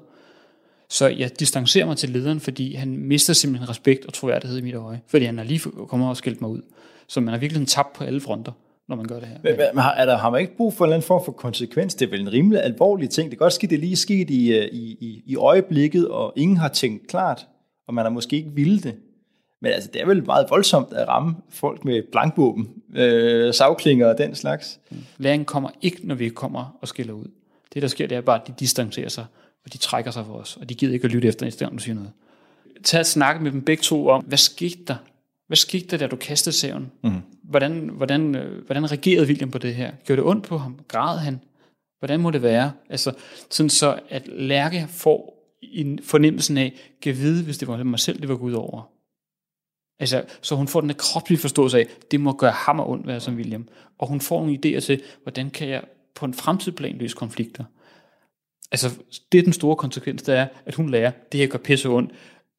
[0.91, 4.75] Så jeg distancerer mig til lederen, fordi han mister simpelthen respekt og troværdighed i mit
[4.75, 5.01] øje.
[5.07, 6.61] Fordi han har lige kommet og skældt mig ud.
[7.09, 8.53] Så man har virkelig tabt på alle fronter,
[8.89, 9.37] når man gør det her.
[9.43, 11.33] Men, men har, er der, har man ikke brug for en eller anden form for
[11.33, 11.95] konsekvens?
[11.95, 13.31] Det er vel en rimelig alvorlig ting.
[13.31, 16.57] Det kan godt ske, det lige sket i, øh, i, i, i øjeblikket, og ingen
[16.57, 17.47] har tænkt klart,
[17.89, 18.95] og man har måske ikke ville det.
[19.63, 24.19] Men altså, det er vel meget voldsomt at ramme folk med blankvåben, øh, savklinger og
[24.19, 24.81] den slags.
[25.19, 27.27] Læringen kommer ikke, når vi kommer og skiller ud.
[27.75, 29.25] Det, der sker, det er bare, at de distancerer sig,
[29.65, 31.79] og de trækker sig for os, og de gider ikke at lytte efter, næste gang
[31.79, 32.11] du siger noget.
[32.85, 34.97] Tag et snak med dem begge to om, hvad skete der?
[35.47, 36.93] Hvad skete der, da du kastede saven?
[37.03, 37.21] Mm.
[37.43, 39.93] Hvordan, hvordan, øh, hvordan reagerede William på det her?
[40.05, 40.81] Gjorde det ondt på ham?
[40.89, 41.41] Græd han?
[41.99, 42.73] Hvordan må det være?
[42.91, 43.13] Altså,
[43.51, 46.73] sådan så, at Lærke får en fornemmelsen af,
[47.03, 48.91] kan vide, hvis det var mig selv, det var gået over.
[49.99, 53.35] Altså, så hun får den kropslige forståelse af, det må gøre ham ondt være som
[53.35, 53.69] William.
[53.99, 57.65] Og hun får nogle idéer til, hvordan kan jeg på en fremtidsplan løse konflikter.
[58.73, 58.91] Altså,
[59.33, 62.11] det er den store konsekvens, der er, at hun lærer, det her gør pisse ondt,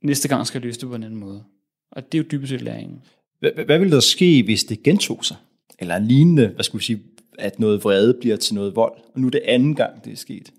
[0.04, 1.44] næste gang skal jeg løse det på en anden måde.
[1.92, 3.02] Og det er jo dybest set læringen.
[3.40, 5.38] Hvad, hvad vil der ske, hvis det gentog sig?
[5.80, 7.04] Eller en lignende, hvad skulle vi sige,
[7.40, 10.18] at noget vrede bliver til noget vold, og nu er det anden gang, det er
[10.18, 10.52] sket.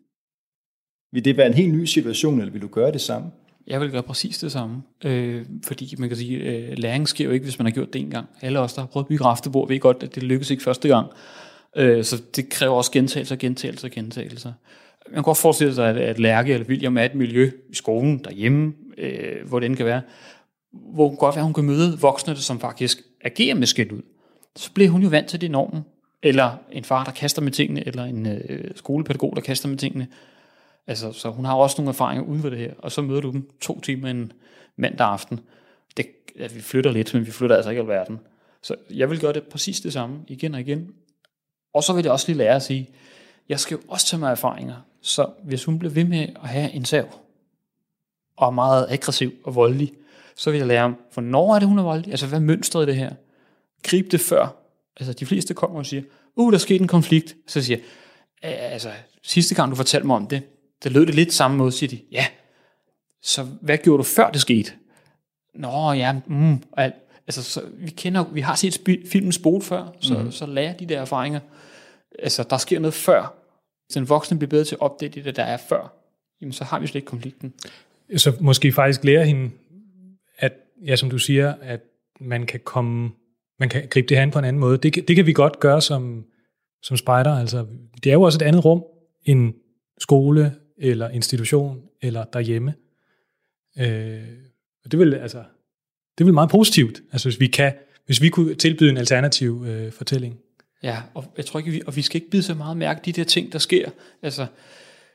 [1.13, 3.31] Vil det være en helt ny situation, eller vil du gøre det samme?
[3.67, 7.31] Jeg vil gøre præcis det samme, øh, fordi man kan sige, øh, læring sker jo
[7.31, 8.27] ikke, hvis man har gjort det en gang.
[8.41, 10.89] Alle os, der har prøvet at bygge raftebord, ved godt, at det lykkes ikke første
[10.89, 11.07] gang.
[11.77, 14.53] Øh, så det kræver også gentagelser, gentagelser, gentagelser.
[15.09, 18.25] Man kan godt forestille sig, at, at Lærke eller William er et miljø i skolen,
[18.25, 20.03] derhjemme, øh, hvor det kan være,
[20.73, 24.03] hvor hun godt være, hun kan møde voksne, som faktisk agerer med skæld ud.
[24.57, 25.83] Så bliver hun jo vant til det normen.
[26.23, 30.07] Eller en far, der kaster med tingene, eller en øh, skolepædagog, der kaster med tingene.
[30.87, 33.31] Altså, så hun har også nogle erfaringer uden for det her, og så møder du
[33.31, 34.33] dem to timer en
[34.77, 35.41] mandag aften.
[35.97, 36.07] Det,
[36.39, 38.19] ja, vi flytter lidt, men vi flytter altså ikke alverden.
[38.63, 40.91] Så jeg vil gøre det præcis det samme, igen og igen.
[41.75, 42.91] Og så vil jeg også lige lære at sige,
[43.49, 46.73] jeg skal jo også tage mig erfaringer, så hvis hun bliver ved med at have
[46.73, 47.07] en sav,
[48.37, 49.93] og er meget aggressiv og voldelig,
[50.37, 52.11] så vil jeg lære ham, hvornår er det, hun er voldelig?
[52.11, 53.11] Altså, hvad er mønstret i det her?
[53.83, 54.57] Grib det før.
[54.97, 56.03] Altså, de fleste kommer og siger,
[56.37, 57.37] uh, der skete en konflikt.
[57.47, 57.79] Så siger
[58.43, 58.91] jeg, altså,
[59.23, 60.43] sidste gang du fortalte mig om det,
[60.85, 62.27] det lød det lidt samme måde, siger de, ja.
[63.23, 64.73] Så hvad gjorde du før det skete?
[65.55, 66.95] Nå, ja, mm, alt.
[67.27, 70.33] Altså, så vi, kender, vi har set sp- filmen Spol før, så, mm.
[70.33, 71.41] så lærer de der erfaringer.
[72.19, 73.46] Altså, der sker noget før.
[73.87, 75.93] Hvis den voksne bliver bedre til at opdage det, der er før,
[76.41, 77.55] jamen, så har vi slet ikke konflikten.
[78.17, 79.51] Så måske faktisk lære hende,
[80.39, 80.53] at,
[80.87, 81.81] ja, som du siger, at
[82.21, 83.11] man kan komme,
[83.61, 84.79] man kan gribe det her an på en anden måde.
[84.79, 86.25] Det, det kan vi godt gøre som,
[86.83, 87.33] som spejder.
[87.33, 87.67] Altså,
[88.05, 88.85] det er jo også et andet rum
[89.25, 89.55] end
[89.99, 92.75] skole, eller institution, eller derhjemme.
[93.79, 94.23] Øh,
[94.85, 95.45] og det vil altså,
[96.19, 97.73] det vil meget positivt, altså hvis vi kan,
[98.07, 100.39] hvis vi kunne tilbyde en alternativ øh, fortælling.
[100.83, 103.13] Ja, og jeg tror ikke, vi, og vi skal ikke bide så meget mærke de
[103.13, 103.91] der ting, der sker.
[104.23, 104.47] Altså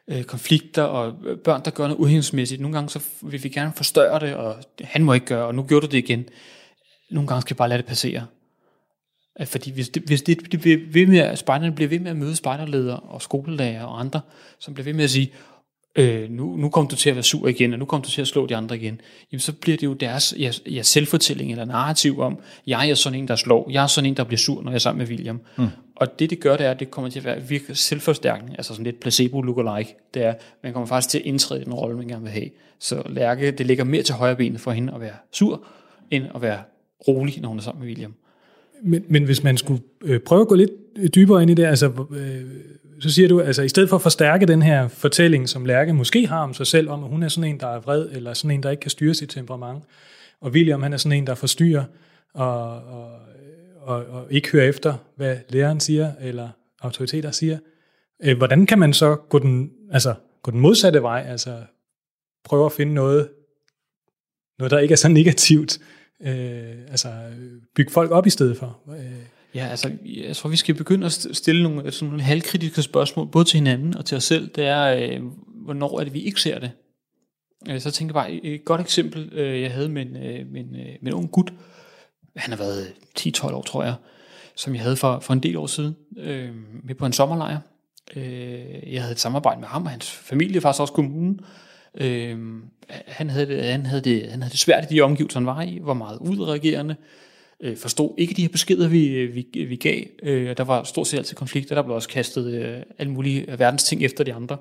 [0.08, 2.62] øh, konflikter og øh, børn, der gør noget uhensigtsmæssigt.
[2.62, 5.64] Nogle gange så vil vi gerne forstørre det, og han må ikke gøre, og nu
[5.64, 6.30] gjorde du det igen.
[7.12, 8.26] Nogle gange skal vi bare lade det passere.
[9.40, 12.12] Øh, fordi hvis, det, hvis det, det bliver ved med, at spejderne bliver ved med
[12.12, 14.22] at møde spejderledere og skolelærer og andre,
[14.60, 15.32] som bliver ved med at sige,
[15.96, 18.22] øh, nu, nu kommer du til at være sur igen, og nu kommer du til
[18.22, 19.02] at slå de andre igen,
[19.32, 23.20] jamen så bliver det jo deres ja, ja, selvfortælling eller narrativ om, jeg er sådan
[23.20, 25.08] en, der slår, jeg er sådan en, der bliver sur, når jeg er sammen med
[25.08, 25.42] William.
[25.58, 25.68] Mm.
[25.96, 28.74] Og det, det gør, det er, at det kommer til at være virkelig selvforstærkende, altså
[28.74, 29.96] sådan lidt placebo lookalike.
[30.14, 32.50] Det er, man kommer faktisk til at indtræde den rolle, man gerne vil have.
[32.80, 35.64] Så Lærke, det ligger mere til højre benet for hende at være sur,
[36.12, 36.60] end at være
[37.08, 38.14] rolig, når hun er sammen med William.
[38.84, 40.72] Men, men hvis man skulle øh, prøve at gå lidt
[41.16, 42.42] dybere ind i det, altså, øh,
[43.02, 46.28] så siger du, altså i stedet for at forstærke den her fortælling, som Lærke måske
[46.28, 48.52] har om sig selv, om at hun er sådan en, der er vred, eller sådan
[48.52, 49.84] en, der ikke kan styre sit temperament,
[50.42, 51.84] og William, han er sådan en, der forstyrrer,
[52.34, 53.12] og, og,
[53.82, 56.50] og, og ikke hører efter, hvad læreren siger, eller
[56.82, 57.58] autoriteter siger.
[58.24, 61.58] Øh, hvordan kan man så gå den, altså, gå den modsatte vej, altså
[62.44, 63.30] prøve at finde noget,
[64.60, 65.80] noget der ikke er så negativt,
[66.22, 67.10] øh, altså
[67.76, 68.80] bygge folk op i stedet for?
[68.90, 69.41] Øh.
[69.56, 73.46] Ja, altså, jeg tror, vi skal begynde at stille nogle, sådan nogle halvkritiske spørgsmål, både
[73.46, 74.48] til hinanden og til os selv.
[74.48, 75.22] Det er, øh,
[75.66, 76.72] hvornår er det, vi ikke ser det?
[77.70, 80.62] Øh, så tænker jeg bare, et godt eksempel, øh, jeg havde med en, øh, med,
[80.62, 81.54] en, med en ung gut,
[82.36, 83.96] han har været 10-12 år, tror jeg,
[84.56, 86.50] som jeg havde for, for en del år siden, øh,
[86.84, 87.60] med på en sommerlejr.
[88.16, 91.40] Øh, jeg havde et samarbejde med ham og hans familie, faktisk også kommunen,
[91.96, 92.38] Øh,
[93.08, 95.62] han, havde det, han, havde det, han havde det svært i de omgivelser, han var
[95.62, 96.96] i, var meget udreagerende,
[97.62, 100.04] øh, forstod ikke de her beskeder, vi, vi, vi gav.
[100.24, 103.84] Øh, der var stort set altid konflikter, der blev også kastet øh, alle mulige verdens
[103.84, 104.58] ting efter de andre.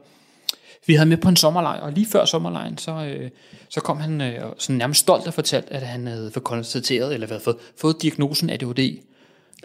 [0.86, 3.30] Vi havde med på en sommerlejr, og lige før sommerlejen, så, øh,
[3.68, 7.26] så kom han øh, sådan nærmest stolt og fortalt, at han havde fået konstateret, eller
[7.26, 8.98] havde fået, fået diagnosen ADHD.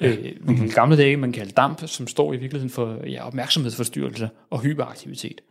[0.01, 0.07] Ja.
[0.07, 0.65] Øh, mm-hmm.
[0.65, 5.41] I gamle dage, man kalder damp, som står i virkeligheden for ja, opmærksomhedsforstyrrelse og hyperaktivitet.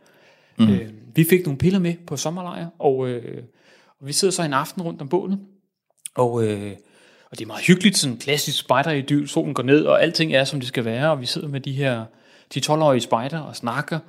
[0.59, 0.69] Mm.
[0.69, 3.43] Øh, vi fik nogle piller med på sommerlejr, og, øh,
[3.99, 5.39] og vi sidder så en aften rundt om bålet,
[6.15, 6.71] og, øh,
[7.35, 10.59] og det er meget hyggeligt, sådan klassisk spider-idyl, solen går ned, og alting er, som
[10.59, 12.05] det skal være, og vi sidder med de her
[12.53, 13.99] de 12-årige spider og snakker,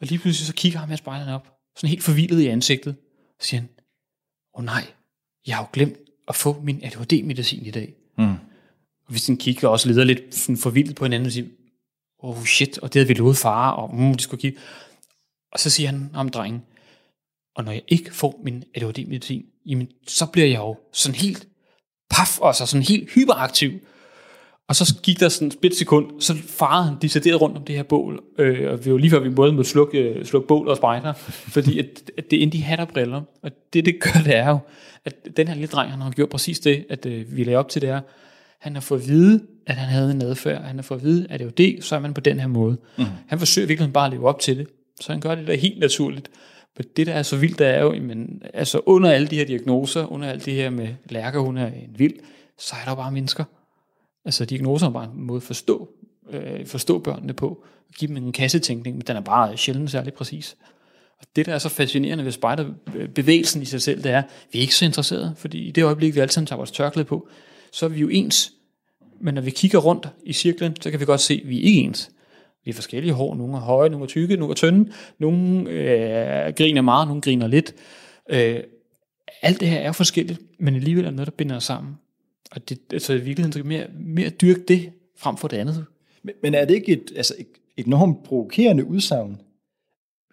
[0.00, 2.96] og lige pludselig så kigger ham her spejderne op, sådan helt forvildet i ansigtet,
[3.38, 3.68] og siger han,
[4.54, 4.86] åh oh, nej,
[5.46, 7.94] jeg har jo glemt at få min ADHD-medicin i dag.
[8.18, 8.32] Mm.
[9.08, 11.46] Og vi sådan kigger også leder lidt sådan forvildet på hinanden og siger,
[12.18, 14.58] oh shit, og det havde vi lovet far, og mm, det skulle kigge.
[15.52, 16.62] Og så siger han om drengen,
[17.54, 21.48] og når jeg ikke får min ADHD-medicin, jamen, så bliver jeg jo sådan helt
[22.10, 23.70] paf, og så sådan helt hyperaktiv.
[24.68, 27.82] Og så gik der sådan et sekund, så farede han decideret rundt om det her
[27.82, 30.76] bål, øh, og vi var lige før vi både måtte slukke, øh, slukke bål og
[30.76, 31.12] spejder,
[31.54, 31.86] fordi at,
[32.18, 34.58] at det er de hat og briller, og det det gør, det er jo,
[35.04, 37.68] at den her lille dreng, han har gjort præcis det, at øh, vi lagde op
[37.68, 38.00] til det her,
[38.60, 41.26] han har fået at vide, at han havde en adfærd, han har fået at vide,
[41.30, 42.76] at det er jo det, så er man på den her måde.
[42.98, 43.04] Mm.
[43.26, 44.66] Han forsøger virkelig bare at leve op til det,
[45.00, 46.30] så han gør det der helt naturligt.
[46.76, 49.44] Men det, der er så vildt, der er jo, men, altså under alle de her
[49.44, 52.14] diagnoser, under alt det her med lærker, hun er en vild,
[52.58, 53.44] så er der bare mennesker.
[54.24, 55.88] Altså diagnoser er bare en måde at forstå,
[56.30, 57.64] øh, forstå børnene på,
[57.98, 60.56] give dem en kassetænkning, men den er bare sjældent særlig præcis.
[61.20, 64.58] Og det, der er så fascinerende ved spejderbevægelsen i sig selv, det er, at vi
[64.58, 67.28] er ikke så interesserede, fordi i det øjeblik, vi altid tager vores tørklæde på,
[67.72, 68.52] så er vi jo ens.
[69.20, 71.62] Men når vi kigger rundt i cirklen, så kan vi godt se, at vi er
[71.62, 72.10] ikke ens.
[72.66, 73.34] Vi er forskellige hår.
[73.34, 74.92] Nogle er høje, nogle er tykke, nogle er tynde.
[75.18, 77.74] Nogle øh, griner meget, nogle griner lidt.
[78.30, 78.60] Øh,
[79.42, 81.94] alt det her er forskelligt, men alligevel er noget, der binder os sammen.
[82.50, 85.84] Og det, altså i virkeligheden så mere, mere dyrke det frem for det andet.
[86.22, 89.40] Men, men er det ikke et, altså et, et enormt provokerende udsagn?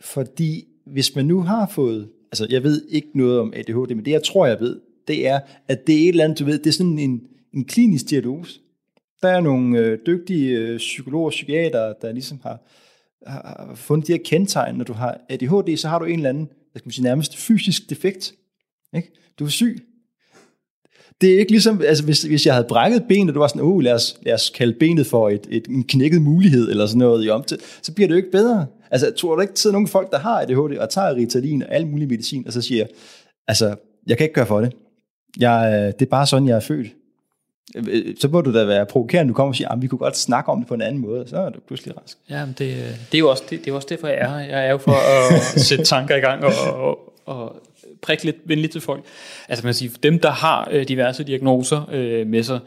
[0.01, 4.11] Fordi hvis man nu har fået, altså jeg ved ikke noget om ADHD, men det
[4.11, 6.67] jeg tror jeg ved, det er, at det er et eller andet, du ved, det
[6.67, 7.21] er sådan en,
[7.53, 8.59] en klinisk diagnose.
[9.23, 12.59] Der er nogle øh, dygtige øh, psykologer og psykiater, der ligesom har,
[13.27, 14.75] har fundet de her kendetegn.
[14.75, 17.37] Når du har ADHD, så har du en eller anden, hvad skal man sige, nærmest
[17.37, 18.33] fysisk defekt.
[18.95, 19.11] Ikke?
[19.39, 19.77] Du er syg.
[21.21, 23.61] Det er ikke ligesom, altså hvis, hvis jeg havde brækket benet, og du var sådan,
[23.61, 26.99] oh, lad os, lad os kalde benet for et, et, en knækket mulighed, eller sådan
[26.99, 28.65] noget i omtid, så bliver det jo ikke bedre.
[28.91, 31.87] Altså, tror du ikke, sidder nogle folk, der har ADHD, og tager Ritalin og al
[31.87, 32.85] mulig medicin, og så siger,
[33.47, 33.75] altså,
[34.07, 34.73] jeg kan ikke gøre for det.
[35.39, 36.87] Jeg, øh, det er bare sådan, jeg er født.
[37.75, 40.17] Øh, så må du da være provokerende, du kommer og siger, at vi kunne godt
[40.17, 42.17] snakke om det på en anden måde, så er du pludselig rask.
[42.29, 44.71] Ja, det, det, er jo også, det, det er også derfor, jeg er Jeg er
[44.71, 47.55] jo for at sætte tanker i gang og, og, og
[48.01, 49.03] prikke lidt venligt til folk.
[49.49, 52.59] Altså man siger, dem, der har øh, diverse diagnoser øh, med sig,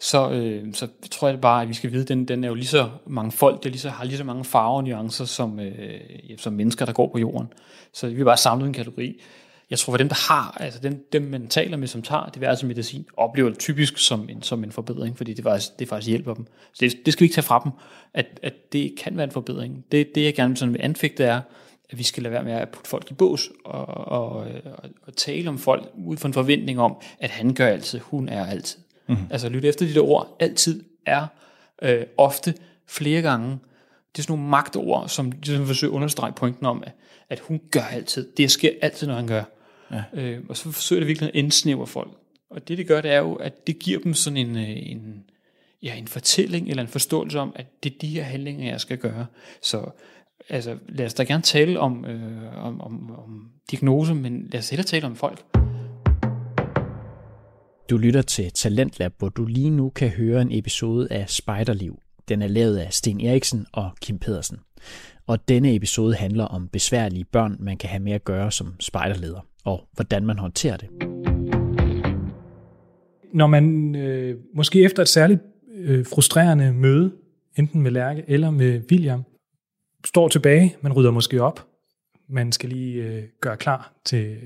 [0.00, 2.54] så, øh, så tror jeg bare, at vi skal vide, at den, den er jo
[2.54, 5.60] lige så mange folk, det lige så, har lige så mange farver og nuancer, som,
[5.60, 6.00] øh,
[6.38, 7.52] som mennesker, der går på jorden.
[7.92, 9.20] Så vi er bare samlet en kategori
[9.70, 12.66] jeg tror, for dem, der har, altså dem, dem man taler med, som tager diverse
[12.66, 16.34] medicin, oplever det typisk som en, som en forbedring, fordi det faktisk, det faktisk hjælper
[16.34, 16.46] dem.
[16.72, 17.72] Så det, det skal vi ikke tage fra dem,
[18.14, 19.84] at, at det kan være en forbedring.
[19.92, 21.40] Det, det jeg gerne sådan vil anfægte er,
[21.90, 24.46] at vi skal lade være med at putte folk i bås og, og, og,
[25.06, 28.46] og tale om folk ud fra en forventning om, at han gør altid, hun er
[28.46, 28.78] altid.
[29.06, 29.26] Mm-hmm.
[29.30, 31.26] Altså lytte efter de der ord, altid er
[31.82, 32.54] øh, ofte
[32.86, 33.58] flere gange.
[34.12, 36.92] Det er sådan nogle magtord, som ligesom forsøger at understrege pointen om, at,
[37.28, 38.28] at hun gør altid.
[38.36, 39.42] Det sker altid, når han gør.
[39.92, 40.02] Ja.
[40.12, 42.10] Øh, og så forsøger det virkelig at indsnævre folk.
[42.50, 45.24] Og det, det gør, det er jo, at det giver dem sådan en, øh, en,
[45.82, 48.98] ja, en fortælling eller en forståelse om, at det er de her handlinger, jeg skal
[48.98, 49.26] gøre.
[49.62, 49.90] Så
[50.48, 54.70] altså, lad os da gerne tale om, øh, om, om, om diagnoser, men lad os
[54.70, 55.44] hellere tale om folk.
[57.90, 61.98] Du lytter til Talentlab, hvor du lige nu kan høre en episode af Spejderliv.
[62.28, 64.58] Den er lavet af Sten Eriksen og Kim Pedersen.
[65.26, 69.49] Og denne episode handler om besværlige børn, man kan have med at gøre som spejderleder
[69.64, 70.88] og hvordan man håndterer det.
[73.32, 75.40] Når man øh, måske efter et særligt
[75.74, 77.12] øh, frustrerende møde,
[77.56, 79.22] enten med Lærke eller med William,
[80.04, 81.66] står tilbage, man rydder måske op,
[82.28, 84.38] man skal lige øh, gøre klar til,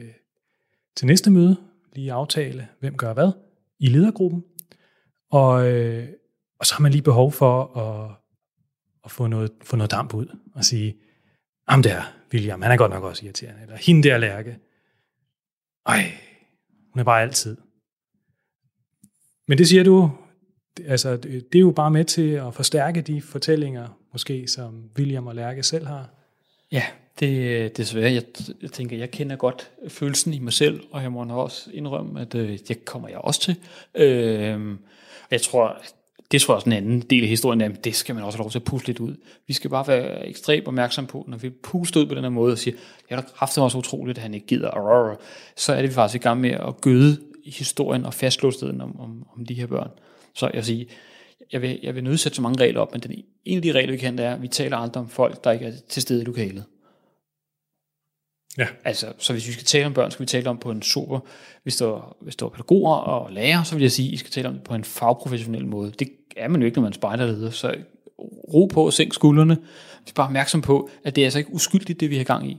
[0.96, 1.56] til næste møde,
[1.92, 3.32] lige aftale, hvem gør hvad
[3.80, 4.44] i ledergruppen,
[5.30, 6.08] og, øh,
[6.58, 8.10] og så har man lige behov for at,
[9.04, 10.96] at få, noget, få noget damp ud og sige,
[11.68, 14.58] ham der, William, han er godt nok også irriterende, eller hende der Lærke,
[15.86, 16.12] ej,
[16.92, 17.56] hun er bare altid.
[19.48, 20.10] Men det siger du,
[20.86, 25.34] altså, det er jo bare med til at forstærke de fortællinger, måske, som William og
[25.34, 26.08] Lærke selv har.
[26.72, 26.84] Ja,
[27.20, 28.12] det, desværre.
[28.12, 28.22] Jeg,
[28.62, 32.34] jeg tænker, jeg kender godt følelsen i mig selv, og jeg må også indrømme, at
[32.34, 33.56] øh, det kommer jeg også til.
[33.94, 34.76] Øh,
[35.30, 35.82] jeg tror,
[36.32, 38.42] det tror jeg også en anden del af historien, at det skal man også have
[38.44, 39.16] lov til at puste lidt ud.
[39.46, 42.52] Vi skal bare være ekstremt opmærksom på, når vi puster ud på den her måde
[42.52, 42.76] og siger,
[43.10, 45.18] ja, har kræfter også utroligt, at han ikke gider,
[45.56, 49.26] så er det vi faktisk i gang med at gøde historien og fastlåstheden om, om,
[49.36, 49.90] om de her børn.
[50.34, 50.84] Så jeg siger,
[51.52, 53.12] jeg vil, jeg vil nødsætte så mange regler op, men den,
[53.44, 55.50] ene af de regler, vi kan, det er, at vi taler aldrig om folk, der
[55.50, 56.64] ikke er til stede i lokalet.
[58.58, 58.66] Ja.
[58.84, 61.20] Altså, så hvis vi skal tale om børn, skal vi tale om på en super,
[61.62, 64.30] hvis der, hvis der er pædagoger og lærere, så vil jeg sige, at I skal
[64.30, 65.92] tale om det på en fagprofessionel måde.
[65.98, 67.74] Det er man jo ikke, når man spejder leder, så
[68.54, 69.56] ro på og sænk skuldrene.
[70.04, 72.50] Vi er bare opmærksom på, at det er altså ikke uskyldigt, det vi har gang
[72.50, 72.58] i.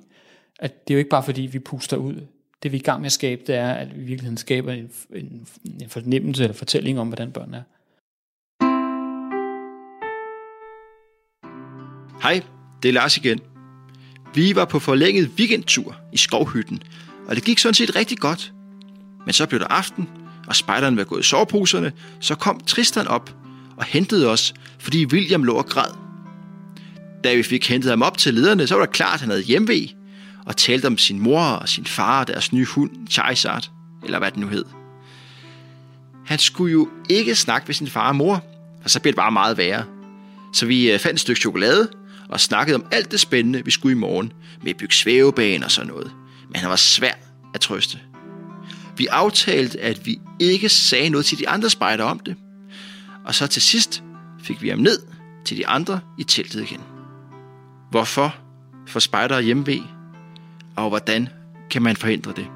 [0.60, 2.16] At det er jo ikke bare fordi, vi puster ud.
[2.64, 4.72] Det vi er i gang med at skabe, det er, at vi i virkeligheden skaber
[4.72, 5.48] en, en,
[5.82, 7.62] en fornemmelse eller fortælling om, hvordan børn er.
[12.22, 12.44] Hej,
[12.84, 13.55] det er Lars igen.
[14.36, 16.84] Vi var på forlænget weekendtur i skovhytten,
[17.28, 18.54] og det gik sådan set rigtig godt.
[19.26, 20.10] Men så blev der aften,
[20.48, 23.36] og spejderen var gået i soveposerne, så kom Tristan op
[23.78, 25.92] og hentede os, fordi William lå og græd.
[27.24, 29.44] Da vi fik hentet ham op til lederne, så var det klart, at han havde
[29.44, 29.88] hjemvej,
[30.46, 33.70] og talte om sin mor og sin far og deres nye hund, Charizard,
[34.04, 34.66] eller hvad den nu hed.
[36.26, 38.44] Han skulle jo ikke snakke med sin far og mor,
[38.84, 39.84] og så blev det bare meget værre.
[40.54, 41.90] Så vi øh, fandt et stykke chokolade,
[42.30, 45.72] og snakkede om alt det spændende, vi skulle i morgen, med at bygge svævebaner og
[45.72, 46.12] sådan noget.
[46.48, 47.14] Men han var svær
[47.54, 48.00] at trøste.
[48.98, 52.36] Vi aftalte, at vi ikke sagde noget til de andre spejder om det.
[53.26, 54.04] Og så til sidst
[54.44, 55.00] fik vi ham ned
[55.46, 56.82] til de andre i teltet igen.
[57.92, 58.36] Hvorfor
[58.88, 59.82] får spejdere hjemmeved?
[60.76, 61.30] og hvordan
[61.70, 62.48] kan man forhindre det?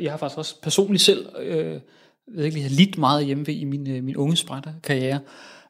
[0.00, 1.80] Jeg har faktisk også personligt selv øh,
[2.26, 5.20] virkelig lidt meget hjemme i min, øh, min unge spejderkarriere.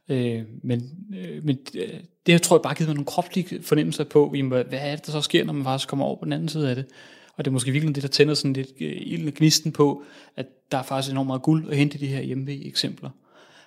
[0.08, 1.88] Øh, men øh, men øh,
[2.26, 5.06] det har, tror jeg bare givet mig nogle kropslige fornemmelser på, jamen, hvad er det,
[5.06, 6.84] der så sker, når man faktisk kommer over på den anden side af det.
[7.36, 10.02] Og det er måske virkelig det, der tænder sådan lidt øh, ilden og gnisten på,
[10.36, 13.10] at der er faktisk enormt meget guld at hente i de her hjemme eksempler.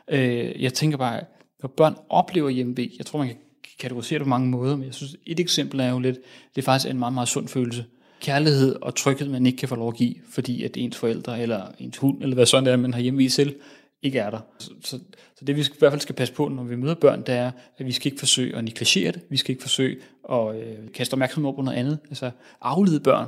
[0.07, 1.21] Øh, jeg tænker bare,
[1.61, 3.37] når børn oplever hjemme jeg tror man kan
[3.79, 6.17] kategorisere det på mange måder, men jeg synes, et eksempel er jo lidt,
[6.55, 7.85] det er faktisk en meget, meget sund følelse.
[8.21, 11.61] Kærlighed og tryghed, man ikke kan få lov at give, fordi at ens forældre eller
[11.79, 13.55] ens hund, eller hvad sådan det er, man har hjemme selv,
[14.01, 14.39] ikke er der.
[14.59, 14.99] Så, så,
[15.35, 17.35] så det vi skal, i hvert fald skal passe på, når vi møder børn, det
[17.35, 19.21] er, at vi skal ikke forsøge at negligere det.
[19.29, 19.97] Vi skal ikke forsøge
[20.31, 21.99] at øh, kaste opmærksomhed på noget andet.
[22.09, 22.31] Altså
[22.61, 23.27] aflede børn.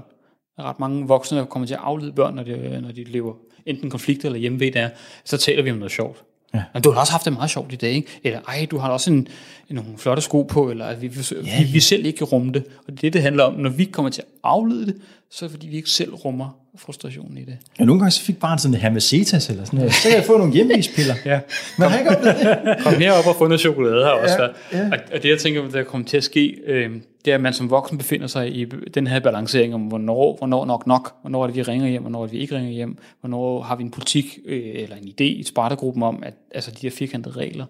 [0.55, 3.03] Der er ret mange voksne, der kommer til at aflede børn, når de, når de
[3.03, 3.34] lever
[3.65, 4.89] enten konflikter eller hjemmevæg der,
[5.25, 6.23] så taler vi om noget sjovt.
[6.53, 6.63] Ja.
[6.73, 8.19] Men du har også haft det meget sjovt i dag, ikke?
[8.23, 9.27] Eller ej, du har også en,
[9.69, 12.27] en, nogle flotte sko på, eller at vi, vi, ja, vi, vi selv ikke kan
[12.27, 12.63] rumme det.
[12.88, 13.53] Og det er det, det handler om.
[13.53, 15.01] Når vi kommer til at aflede det,
[15.32, 17.58] så er det fordi, vi ikke selv rummer frustrationen i det.
[17.80, 19.94] Ja, nogle gange så fik barnet sådan en hermesetas eller sådan noget.
[19.94, 21.13] Så kan jeg få nogle hjemmevigspiller.
[21.26, 21.39] ja.
[21.78, 22.84] Men har ikke det.
[22.84, 24.50] Kom herop og få noget chokolade her også.
[24.74, 24.92] Ja, ja.
[24.92, 26.92] Og det, jeg tænker, der kommer til at ske, øh,
[27.26, 30.65] det er, at man som voksen befinder sig i den her balancering om, hvornår, hvornår
[30.65, 32.98] nok nok, hvornår er det, vi ringer hjem, hvornår er det, vi ikke ringer hjem,
[33.20, 36.78] hvornår har vi en politik øh, eller en idé i spartegruppen om, at altså de
[36.82, 37.65] her firkantede regler,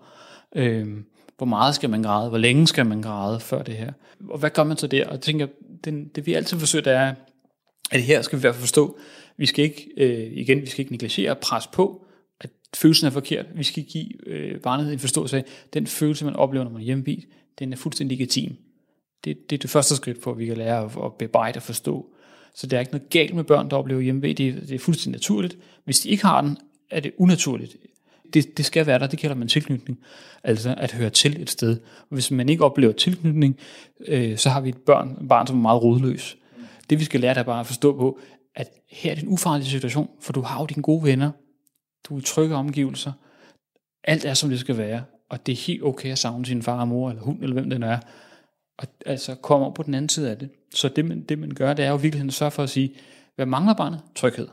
[0.56, 0.88] øh,
[1.38, 3.91] hvor meget skal man græde, hvor længe skal man græde før det her,
[4.30, 5.06] og hvad gør man så der?
[5.06, 5.48] Og jeg tænker,
[5.86, 7.13] den, det vi altid forsøger, det er,
[7.91, 8.99] at her skal vi i hvert fald forstå,
[9.38, 12.06] vi skal ikke, øh, igen, vi skal ikke negligere og presse på,
[12.39, 13.45] at følelsen er forkert.
[13.56, 16.86] Vi skal give øh, barnet en forståelse af, den følelse, man oplever, når man er
[16.86, 17.06] hjemme
[17.60, 18.56] den er fuldstændig legitim.
[19.23, 21.63] Det, det er det første skridt på, at vi kan lære at, at bebrejde og
[21.63, 22.06] forstå.
[22.56, 25.17] Så der er ikke noget galt med børn, der oplever hjemme det, det er fuldstændig
[25.17, 25.58] naturligt.
[25.86, 26.58] Hvis de ikke har den,
[26.91, 27.75] er det unaturligt.
[28.34, 29.99] Det, det skal være der, det kalder man tilknytning.
[30.43, 31.78] Altså at høre til et sted.
[31.99, 33.58] Og hvis man ikke oplever tilknytning,
[34.08, 36.38] øh, så har vi et børn, et barn, som er meget rodløs.
[36.89, 38.19] Det vi skal lære, der bare at forstå på,
[38.56, 41.32] at her er det en ufarlig situation, for du har jo dine gode venner,
[42.04, 43.12] du er i trygge omgivelser,
[44.04, 46.80] alt er som det skal være, og det er helt okay at savne sin far
[46.80, 47.99] og mor, eller hund, eller hvem den er,
[48.78, 50.49] og altså komme op på den anden side af det.
[50.73, 52.93] Så det man, det man gør, det er jo virkelig at sørge for at sige,
[53.36, 54.02] hvad mangler barnet?
[54.15, 54.47] Tryghed.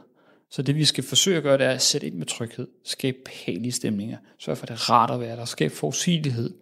[0.51, 3.17] Så det vi skal forsøge at gøre, det er at sætte ind med tryghed, skabe
[3.25, 6.55] behagelige stemninger, sørge for, at det er rart at være der, skabe forudsigelighed.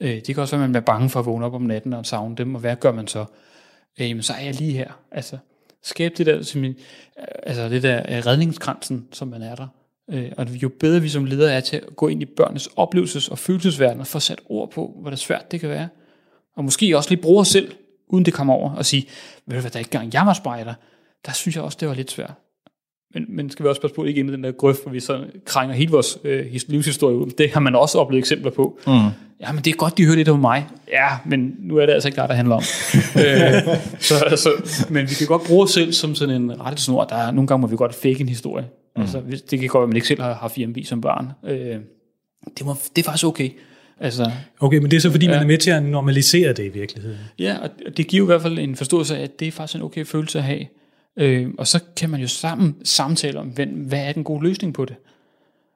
[0.00, 1.92] Øh, det kan også være, at man bliver bange for at vågne op om natten
[1.92, 3.24] og savne dem, og hvad gør man så?
[4.00, 4.90] Øh, jamen, så er jeg lige her.
[5.12, 5.38] Altså,
[5.82, 6.74] skabe det der, min,
[7.42, 9.66] altså det der øh, redningskransen, som man er der.
[10.10, 13.30] Øh, og jo bedre vi som ledere er til at gå ind i børnenes oplevelses-
[13.30, 15.88] og følelsesverden og få sat ord på, hvor det svært det kan være.
[16.56, 17.72] Og måske også lige bruge os selv,
[18.08, 19.06] uden det kommer over, og sige,
[19.46, 20.74] ved du hvad, der er ikke gang jeg var spejder,
[21.26, 22.32] der synes jeg også, det var lidt svært.
[23.14, 25.00] Men, men skal vi også passe på, ikke ind i den der grøft, hvor vi
[25.00, 27.30] så krænger hele vores øh, livshistorie ud.
[27.30, 28.78] Det har man også oplevet eksempler på.
[28.86, 28.92] Mm.
[29.40, 30.66] Ja, men det er godt, de hører lidt om mig.
[30.92, 32.62] Ja, men nu er det altså ikke der, der handler om.
[33.24, 34.50] øh, så, altså,
[34.90, 37.04] men vi kan godt bruge os selv som sådan en rettesnor.
[37.04, 38.66] Der er, nogle gange må vi godt fake en historie.
[38.96, 39.02] Mm.
[39.02, 41.32] Altså, det kan godt være, at man ikke selv har haft hjemme som barn.
[41.46, 41.76] Øh,
[42.58, 43.50] det, må, det er faktisk okay.
[44.00, 44.30] Altså,
[44.60, 45.32] okay, men det er så fordi, ja.
[45.32, 47.18] man er med til at normalisere det i virkeligheden.
[47.38, 49.82] Ja, og det giver i hvert fald en forståelse af, at det er faktisk en
[49.82, 50.66] okay følelse at have.
[51.18, 54.74] Øh, og så kan man jo sammen samtale om, hvad, hvad er den gode løsning
[54.74, 54.96] på det?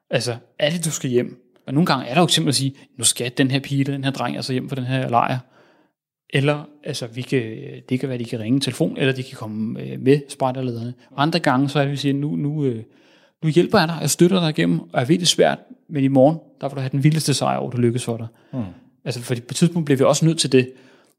[0.09, 1.44] Altså, er det, du skal hjem?
[1.67, 4.03] Og nogle gange er der jo simpelthen at sige, nu skal den her pige, den
[4.03, 5.39] her dreng, altså hjem for den her lejr.
[6.29, 7.41] Eller, altså, vi kan,
[7.89, 10.93] det kan være, de kan ringe telefon, eller de kan komme øh, med spejderlederne.
[11.17, 12.83] Andre gange, så er det, vi siger, nu, nu, øh,
[13.43, 15.59] nu hjælper jeg dig, jeg støtter dig igennem, og jeg ved, det er svært,
[15.89, 18.27] men i morgen, der vil du have den vildeste sejr over, der lykkes for dig.
[18.53, 18.59] Mm.
[19.05, 20.71] Altså, fordi på et tidspunkt bliver vi også nødt til det.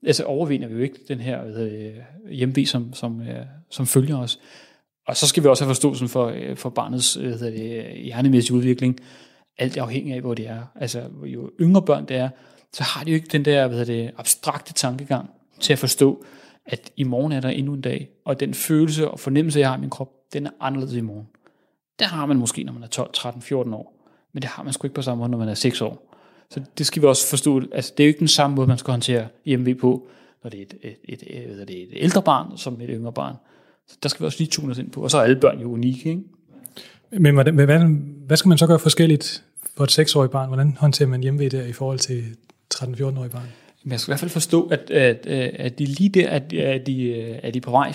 [0.06, 4.38] Altså, overvinder vi jo ikke den her øh, hjemve, som, som, øh, som følger os.
[5.08, 8.98] Og så skal vi også have forståelsen for, øh, for barnets øh, det, hjernemæssige udvikling.
[9.58, 10.62] Alt afhængig af, hvor det er.
[10.74, 12.28] Altså, jo yngre børn det er,
[12.72, 15.30] så har de jo ikke den der hvad det, abstrakte tankegang
[15.60, 16.24] til at forstå,
[16.66, 19.76] at i morgen er der endnu en dag, og den følelse og fornemmelse, jeg har
[19.76, 21.28] i min krop, den er anderledes i morgen.
[21.98, 23.96] Det har man måske, når man er 12, 13, 14 år,
[24.32, 26.14] men det har man sgu ikke på samme måde, når man er 6 år.
[26.50, 27.62] Så det skal vi også forstå.
[27.72, 30.08] Altså, det er jo ikke den samme måde, man skal håndtere IMV på,
[30.42, 33.34] når det er et, et, et, et, et, et ældre barn som et yngre barn.
[33.86, 35.02] Så der skal vi også lige tune os ind på.
[35.02, 36.22] Og så er alle børn jo unikke, ikke?
[37.20, 37.78] Men hvad, hvad,
[38.26, 39.44] hvad skal man så gøre forskelligt
[39.76, 40.46] for et 6-årigt barn?
[40.46, 42.24] Hvordan håndterer man hjemve der i forhold til
[42.74, 43.48] 13-14-årige barn?
[43.82, 46.52] Men jeg skal i hvert fald forstå, at, at, øh, at de lige der, at,
[46.52, 47.92] øh, at, de, øh, at de på vej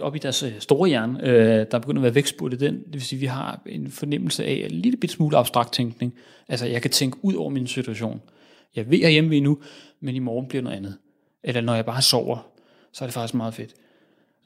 [0.00, 2.74] op i deres store hjerne, øh, der begynder at være vækstspurgt i den.
[2.74, 6.14] Det vil sige, at vi har en fornemmelse af en lille bit smule abstrakt tænkning.
[6.48, 8.20] Altså, jeg kan tænke ud over min situation.
[8.76, 9.58] Jeg ved, at jeg er hjemme nu,
[10.00, 10.96] men i morgen bliver noget andet.
[11.44, 12.48] Eller når jeg bare sover,
[12.92, 13.74] så er det faktisk meget fedt.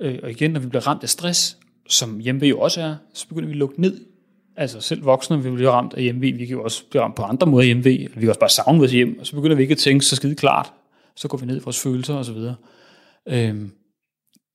[0.00, 1.58] Øh, og igen, når vi bliver ramt af stress,
[1.88, 4.11] som hjemme jo også er, så begynder vi at lukke ned
[4.56, 7.22] Altså selv voksne vi bliver ramt af hjemve, vi kan jo også blive ramt på
[7.22, 9.62] andre måder af hjemve, vi kan også bare savne vores hjem, og så begynder vi
[9.62, 10.72] ikke at tænke så skide klart,
[11.16, 12.54] så går vi ned i vores følelser og så videre.
[13.28, 13.72] Øhm,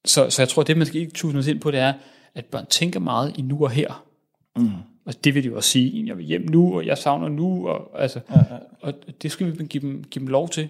[0.06, 1.94] så, så jeg tror, at det man skal ikke tusind ind på, det er,
[2.36, 4.06] at børn tænker meget i nu og her.
[4.58, 4.70] Mm.
[5.06, 7.68] Og det vil de jo også sige, jeg vil hjem nu, og jeg savner nu,
[7.68, 8.58] og, altså, ja, ja.
[8.82, 10.70] og det skal vi give dem, give dem lov til.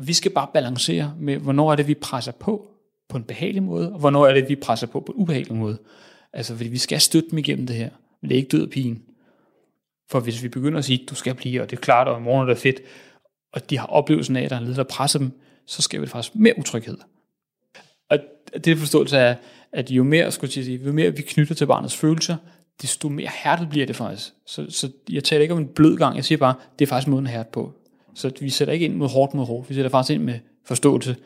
[0.00, 2.68] Vi skal bare balancere med, hvornår er det, vi presser på
[3.08, 5.78] på en behagelig måde, og hvornår er det, vi presser på på en ubehagelig måde.
[6.32, 7.90] Altså, fordi vi skal støtte dem igennem det her.
[8.20, 9.02] Men det er ikke død pigen.
[10.10, 12.22] For hvis vi begynder at sige, du skal blive, og det er klart, og i
[12.22, 12.80] morgen er det fedt,
[13.52, 15.30] og de har oplevelsen af, at der er en leder, der presser dem,
[15.66, 16.96] så skaber det faktisk mere utryghed.
[18.10, 18.18] Og
[18.64, 19.34] det forståelse er,
[19.72, 22.36] at jo mere, skulle jeg sige, jo mere vi knytter til barnets følelser,
[22.82, 24.32] desto mere hærdet bliver det faktisk.
[24.46, 27.08] Så, så jeg taler ikke om en blød gang, jeg siger bare, det er faktisk
[27.08, 27.72] måden at hærde på.
[28.14, 31.16] Så vi sætter ikke ind mod hårdt mod hårdt, vi sætter faktisk ind med forståelse.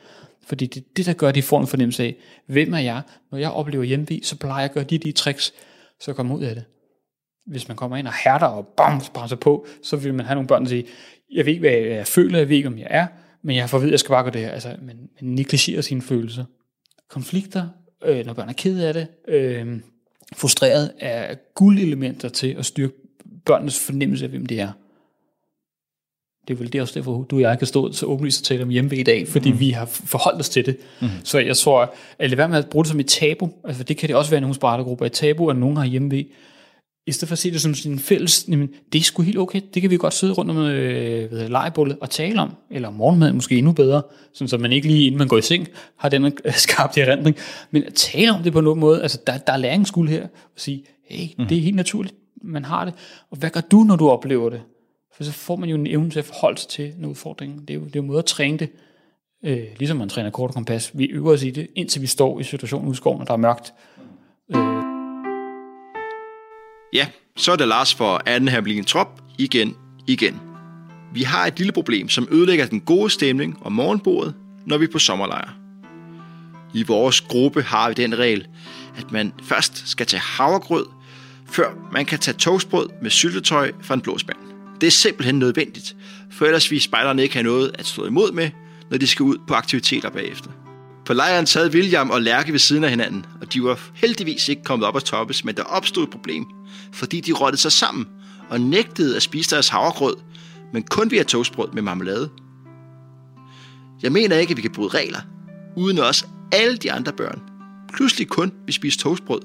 [0.46, 2.16] Fordi det er det, der gør, at de får en fornemmelse af,
[2.46, 3.02] hvem er jeg?
[3.30, 5.52] Når jeg oplever hjemvi, så plejer jeg at gøre de, de tricks,
[6.00, 6.64] så kommer ud af det.
[7.46, 10.48] Hvis man kommer ind og hærder og bam, presser på, så vil man have nogle
[10.48, 10.82] børn, der siger,
[11.32, 13.06] jeg ved ikke, hvad jeg føler, jeg ved ikke, om jeg er,
[13.42, 14.50] men jeg får at vide, at jeg skal bare gøre det her.
[14.50, 16.44] Altså, man, man negligerer sine følelser.
[17.08, 17.68] Konflikter,
[18.04, 19.80] øh, når børn er ked af det, øh,
[20.36, 22.94] frustreret, er guldelementer til at styrke
[23.44, 24.72] børnenes fornemmelse af, hvem det er.
[26.48, 28.62] Det er vel det også derfor, du og jeg kan stå så åbenlyst og tale
[28.62, 29.60] om hjemme i dag, fordi mm.
[29.60, 30.76] vi har forholdt os til det.
[31.00, 31.08] Mm.
[31.24, 33.96] Så jeg tror, at det være med at bruge det som et tabu, altså det
[33.96, 36.10] kan det også være i nogle spejdergrupper, et tabu, at nogen har hjemme
[37.06, 39.60] i stedet for at se det som en fælles, jamen, det er sgu helt okay,
[39.74, 43.58] det kan vi godt sidde rundt om øh, lejebullet og tale om, eller morgenmad måske
[43.58, 46.54] endnu bedre, sådan så man ikke lige inden man går i seng, har den øh,
[46.54, 47.36] skarpt erindring,
[47.70, 50.30] men at tale om det på nogen måde, altså der, der er læringsskuld her, at
[50.56, 51.46] sige, hey, mm.
[51.46, 52.94] det er helt naturligt, man har det,
[53.30, 54.60] og hvad gør du, når du oplever det?
[55.16, 57.68] For så får man jo en evne til at forholde sig til en udfordring.
[57.68, 58.68] Det er jo, det er jo en måde at træne det,
[59.44, 60.90] øh, ligesom man træner kort og kompas.
[60.94, 63.32] Vi øver os i det, indtil vi står i situationen ude i skoven, og der
[63.32, 63.72] er mørkt.
[66.92, 69.76] Ja, så er det Lars for anden her trop igen,
[70.06, 70.40] igen.
[71.14, 74.34] Vi har et lille problem, som ødelægger den gode stemning om morgenbordet,
[74.66, 75.48] når vi er på sommerlejr.
[76.74, 78.46] I vores gruppe har vi den regel,
[78.96, 80.86] at man først skal tage havregrød,
[81.50, 84.38] før man kan tage toastbrød med syltetøj fra en blåspand.
[84.80, 85.96] Det er simpelthen nødvendigt,
[86.30, 88.50] for ellers vi spejderne ikke have noget at stå imod med,
[88.90, 90.50] når de skal ud på aktiviteter bagefter.
[91.06, 94.62] På lejren sad William og Lærke ved siden af hinanden, og de var heldigvis ikke
[94.62, 96.46] kommet op at toppes, men der opstod et problem,
[96.92, 98.06] fordi de rottede sig sammen
[98.50, 100.16] og nægtede at spise deres havregrød,
[100.72, 102.30] men kun via toastbrød med marmelade.
[104.02, 105.20] Jeg mener ikke, at vi kan bryde regler,
[105.76, 107.52] uden også alle de andre børn
[107.92, 109.40] pludselig kun vil spise toastbrød.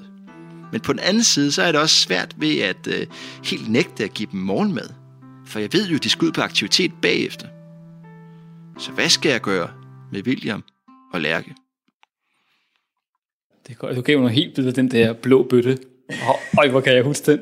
[0.72, 3.06] Men på den anden side, så er det også svært ved at øh,
[3.44, 4.88] helt nægte at give dem morgenmad.
[5.46, 7.46] For jeg ved jo, at de skal ud på aktivitet bagefter.
[8.78, 9.70] Så hvad skal jeg gøre
[10.12, 10.64] med William
[11.12, 11.54] og Lærke?
[13.68, 15.78] Det, du gav mig helt videre den der blå bøtte
[16.58, 17.40] Øj, hvor kan jeg huske den.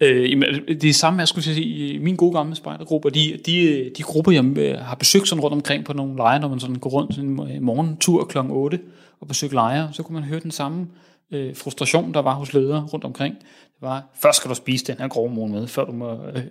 [0.00, 4.02] Øh, det er samme, jeg skulle sige, i min gode gamle spejdergruppe, de, de, de
[4.02, 6.90] grupper, jeg øh, har besøgt sådan rundt omkring på nogle lejre, når man sådan går
[6.90, 8.38] rundt en øh, morgentur kl.
[8.50, 8.80] 8
[9.20, 10.86] og besøger lejre, så kunne man høre den samme
[11.30, 13.34] øh, frustration, der var hos ledere rundt omkring.
[13.40, 16.42] Det var, først skal du spise den her grove morgenmad, før du må øh,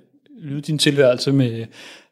[0.44, 1.66] nyde din tilværelse med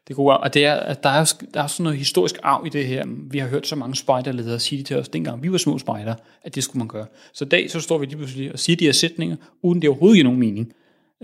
[0.08, 2.68] det gode Og det er, at der er, der er sådan noget historisk arv i
[2.68, 3.04] det her.
[3.30, 6.14] Vi har hørt så mange spejderledere sige det til os, dengang vi var små spejder,
[6.42, 7.06] at det skulle man gøre.
[7.32, 9.90] Så i dag så står vi lige pludselig og siger de her sætninger, uden det
[9.90, 10.72] overhovedet giver nogen mening.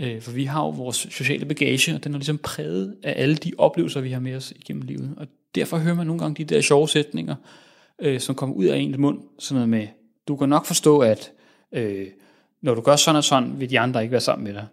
[0.01, 3.35] Øh, for vi har jo vores sociale bagage, og den er ligesom præget af alle
[3.37, 5.15] de oplevelser, vi har med os igennem livet.
[5.17, 7.35] Og derfor hører man nogle gange de der sjove sætninger,
[7.99, 9.19] øh, som kommer ud af ens mund.
[9.39, 9.87] Sådan noget med,
[10.29, 11.33] du kan nok forstå, at
[11.73, 12.07] øh,
[12.63, 14.67] når du gør sådan og sådan, vil de andre ikke være sammen med dig.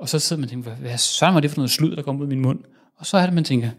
[0.00, 2.16] Og så sidder man og tænker, hvad, søren var det for noget slud, der kom
[2.16, 2.58] ud af min mund?
[2.96, 3.70] Og så er det, man tænker,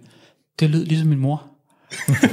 [0.59, 1.43] det lød ligesom min mor.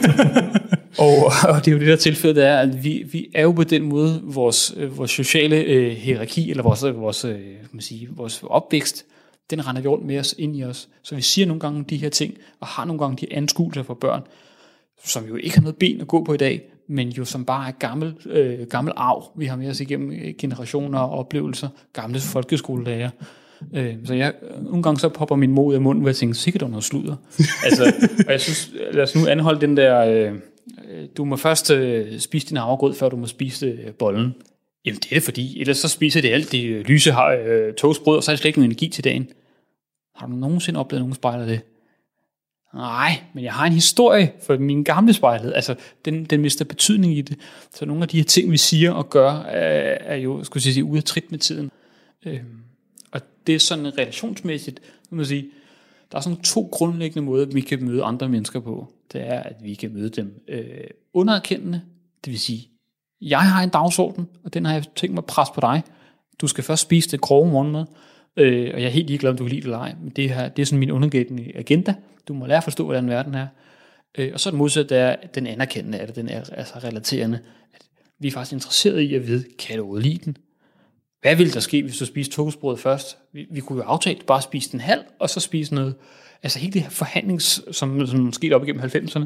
[1.05, 3.64] og, og det er jo det, der tilfældet er, at vi, vi er jo på
[3.64, 7.41] den måde, vores, øh, vores sociale øh, hierarki, eller vores, vores, øh,
[7.72, 9.05] man sige, vores opvækst,
[9.51, 10.89] den render vi rundt med os ind i os.
[11.03, 13.95] Så vi siger nogle gange de her ting, og har nogle gange de anskuelser for
[13.95, 14.22] børn,
[15.05, 17.68] som jo ikke har noget ben at gå på i dag, men jo som bare
[17.68, 22.20] er gammel, øh, gammel arv, vi har med os igennem øh, generationer og oplevelser, gamle
[22.20, 23.11] folkeskolelærer.
[23.74, 26.61] Øh, så jeg, nogle gange så popper min mod af munden, hvor jeg tænker, sikkert
[26.61, 27.16] der noget sludder.
[27.64, 27.94] altså,
[28.26, 30.34] og jeg synes, lad os nu anholde den der, øh,
[31.16, 34.34] du må først øh, spise din havregrød, før du må spise øh, bollen.
[34.84, 37.12] Jamen det er det fordi, ellers så spiser det alt det øh, lyse
[37.46, 39.28] øh, toastbrød, og så er det slet ikke nogen energi til dagen.
[40.14, 41.61] Har du nogensinde oplevet nogen spejler det?
[42.74, 45.52] Nej, men jeg har en historie for min gamle spejlet.
[45.54, 47.38] Altså, den, den mister betydning i det.
[47.74, 50.74] Så nogle af de her ting, vi siger og gør, er, er jo, skulle jeg
[50.74, 51.70] sige, ude af trit med tiden.
[52.26, 52.57] Øhm,
[53.49, 54.80] det er sådan relationsmæssigt,
[55.11, 55.51] nu man sige,
[56.12, 58.92] der er sådan to grundlæggende måder, vi kan møde andre mennesker på.
[59.12, 61.80] Det er, at vi kan møde dem øh, undererkendende,
[62.24, 62.68] det vil sige,
[63.20, 65.82] jeg har en dagsorden, og den har jeg tænkt mig at presse på dig.
[66.40, 67.84] Du skal først spise det grove morgenmad,
[68.36, 70.30] øh, og jeg er helt ligeglad, om du kan lide det eller ej, men det,
[70.30, 71.94] her, det er sådan min undergættende agenda.
[72.28, 73.46] Du må lære at forstå, hvordan verden er.
[74.18, 77.38] Øh, og så er det er den anerkendende, eller den er altså relaterende.
[77.74, 77.86] At
[78.18, 80.36] vi er faktisk interesseret i at vide, kan du lide den?
[81.22, 83.18] Hvad ville der ske, hvis du spiste toastbrød først?
[83.32, 85.94] Vi, vi kunne jo aftale bare spise den halv, og så spise noget.
[86.42, 89.24] Altså hele det her forhandlings, som, som skete op igennem 90'erne.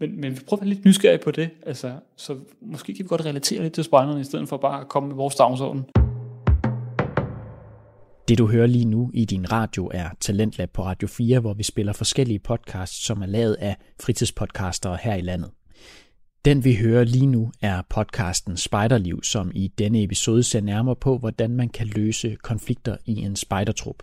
[0.00, 1.50] Men, men vi prøver at være lidt nysgerrige på det.
[1.66, 4.88] Altså, så måske kan vi godt relatere lidt til spejlerne, i stedet for bare at
[4.88, 5.84] komme med vores dagsorden.
[8.28, 11.62] Det du hører lige nu i din radio er Talentlab på Radio 4, hvor vi
[11.62, 15.50] spiller forskellige podcasts, som er lavet af fritidspodcastere her i landet.
[16.44, 21.18] Den vi hører lige nu er podcasten Spejderliv, som i denne episode ser nærmere på,
[21.18, 24.02] hvordan man kan løse konflikter i en spejdertrup.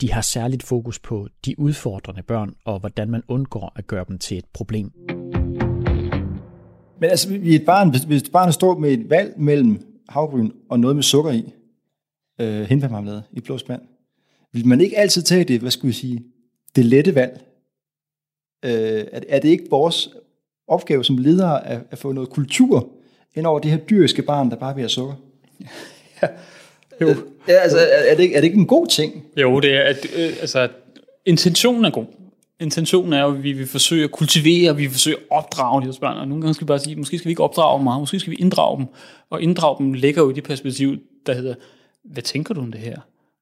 [0.00, 4.18] De har særligt fokus på de udfordrende børn, og hvordan man undgår at gøre dem
[4.18, 4.92] til et problem.
[7.00, 10.80] Men altså, hvis et barn, hvis et barn står med et valg mellem havgryn og
[10.80, 11.52] noget med sukker i,
[12.40, 13.82] øh, hindbærmarmelade i blå spand,
[14.52, 16.24] vil man ikke altid tage det, hvad skulle vi sige,
[16.76, 17.40] det lette valg?
[18.64, 20.08] Øh, er, er det ikke vores
[20.70, 22.88] opgave som ledere at, at få noget kultur
[23.34, 25.14] ind over det her dyriske barn, der bare vil have sukker?
[26.22, 26.28] Ja.
[27.00, 27.08] Jo.
[27.48, 29.24] Ja, altså, er, er, det, ikke- er det ikke en god ting?
[29.36, 30.68] Jo, det er, at, øh, altså,
[31.26, 32.04] intentionen er god.
[32.60, 35.86] Intentionen er jo, at vi vil forsøge at kultivere, vi vil forsøge at opdrage de
[35.86, 37.84] her børn, og nogle gange skal vi bare sige, måske skal vi ikke opdrage dem
[37.84, 38.86] meget, måske skal vi inddrage dem,
[39.30, 40.96] og inddrage dem ligger jo i det perspektiv,
[41.26, 41.54] der hedder,
[42.04, 42.96] hvad tænker du om det her?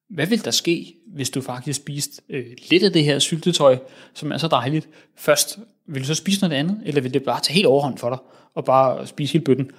[0.08, 3.78] Hvad vil der ske, hvis du faktisk spiste øh, lidt af det her syltetøj,
[4.14, 5.58] som er så dejligt, først?
[5.86, 8.18] Vil du så spise noget andet, eller vil det bare tage helt overhånd for dig,
[8.54, 9.70] og bare spise hele bøtten?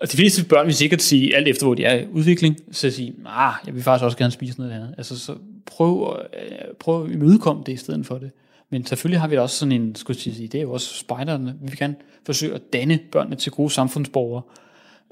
[0.00, 2.90] Og de fleste børn vil sikkert sige, alt efter hvor de er i udvikling, så
[2.90, 4.94] sige, ah, jeg vil faktisk også gerne spise noget andet.
[4.98, 5.34] Altså, så
[5.66, 8.30] prøv, at, øh, prøv at imødekomme det i stedet for det.
[8.70, 10.94] Men selvfølgelig har vi da også sådan en, skulle jeg sige, det er jo også
[10.94, 11.54] spejderne.
[11.60, 11.94] Vi vil gerne
[12.26, 14.42] forsøge at danne børnene til gode samfundsborgere.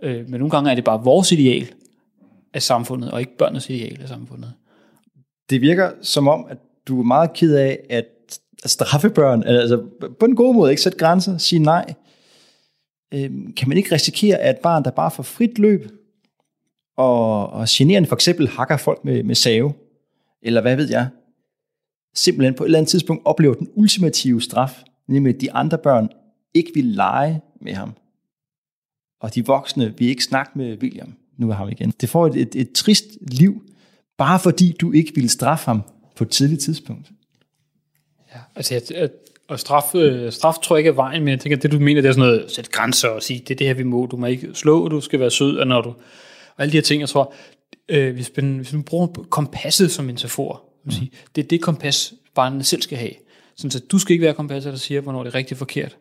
[0.03, 1.69] Øh, men nogle gange er det bare vores ideal
[2.55, 4.53] af samfundet, og ikke børnenes ideal af samfundet.
[5.51, 8.07] Det virker som om, at du er meget ked af at
[8.67, 9.85] straffe børn, altså
[10.21, 11.95] på en god måde, ikke sætte grænser, sige nej.
[13.15, 15.91] Øhm, Kan man ikke risikere, at et barn, der bare får frit løb,
[16.97, 19.73] og, og generende for eksempel hakker folk med, med save,
[20.43, 21.09] eller hvad ved jeg,
[22.15, 26.09] simpelthen på et eller andet tidspunkt oplever den ultimative straf, nemlig at de andre børn
[26.55, 27.93] ikke vil lege med ham.
[29.21, 31.93] Og de voksne vil ikke snakke med William, nu er ham igen.
[32.01, 33.63] Det får et, et, et trist liv,
[34.19, 35.83] bare fordi du ikke ville straffe ham
[36.17, 37.11] på et tidligt tidspunkt.
[38.35, 39.11] Ja, altså jeg, jeg,
[39.49, 42.01] og straf, øh, straf tror jeg ikke er vejen, men jeg tænker, det du mener,
[42.01, 44.17] det er sådan noget, sætte grænser og sige, det er det her, vi må, du
[44.17, 45.97] må ikke slå, du skal være sød, og når du, og
[46.59, 47.35] alle de her ting, jeg tror,
[47.89, 50.91] øh, hvis, man, hvis man bruger kompasset som metafor, mm.
[50.91, 53.13] sige, det er det kompas, barnet selv skal have.
[53.57, 55.97] Sådan, så du skal ikke være kompasset, der siger, hvornår det er rigtigt forkert.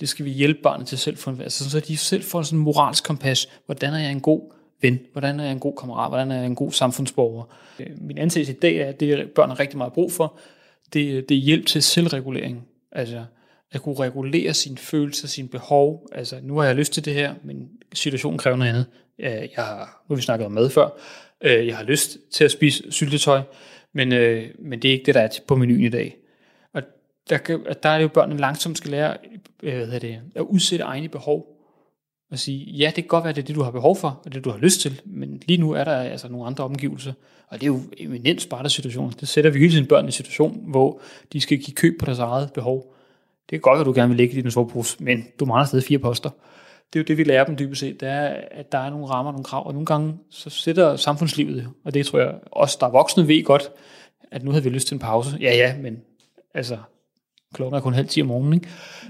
[0.00, 2.64] Det skal vi hjælpe barnet til selv, for, altså, så de selv får sådan en
[2.64, 3.48] moralsk kompas.
[3.66, 5.00] Hvordan er jeg en god ven?
[5.12, 6.10] Hvordan er jeg en god kammerat?
[6.10, 7.44] Hvordan er jeg en god samfundsborger?
[7.80, 10.38] Øh, min antagelse i dag er, at det børn har rigtig meget brug for,
[10.92, 12.66] det, det er hjælp til selvregulering.
[12.92, 13.24] Altså
[13.74, 16.08] at kunne regulere sine følelser, sine behov.
[16.12, 18.86] Altså nu har jeg lyst til det her, men situationen kræver noget andet.
[19.18, 20.88] Jeg har, nu har vi snakket om mad før.
[21.40, 23.42] Øh, jeg har lyst til at spise syltetøj,
[23.92, 26.16] men, øh, men det er ikke det, der er på menuen i dag.
[27.30, 29.16] Der, kan- der er det jo børnene langsomt skal lære
[29.62, 31.46] øh, hvad er det, at udsætte egne behov.
[32.30, 34.34] Og sige, ja, det kan godt være, det er det, du har behov for, og
[34.34, 37.12] det, du har lyst til, men lige nu er der altså nogle andre omgivelser.
[37.48, 39.12] Og det er jo eminent situation.
[39.20, 41.00] Det sætter vi hele tiden børn i en situation, hvor
[41.32, 42.94] de skal give køb på deres eget behov.
[43.50, 45.84] Det er godt at du gerne vil ligge i din sovepose, men du mangler stadig
[45.84, 46.30] fire poster.
[46.92, 49.06] det er jo det, vi lærer dem dybest set, det er, at der er nogle
[49.06, 52.86] rammer, nogle krav, og nogle gange så sætter samfundslivet, og det tror jeg også, der
[52.86, 53.70] er voksne ved godt,
[54.30, 55.36] at nu havde vi lyst til en pause.
[55.40, 55.98] Ja, ja, men
[56.54, 56.78] altså,
[57.54, 58.52] klokken er kun halv 10 om morgenen,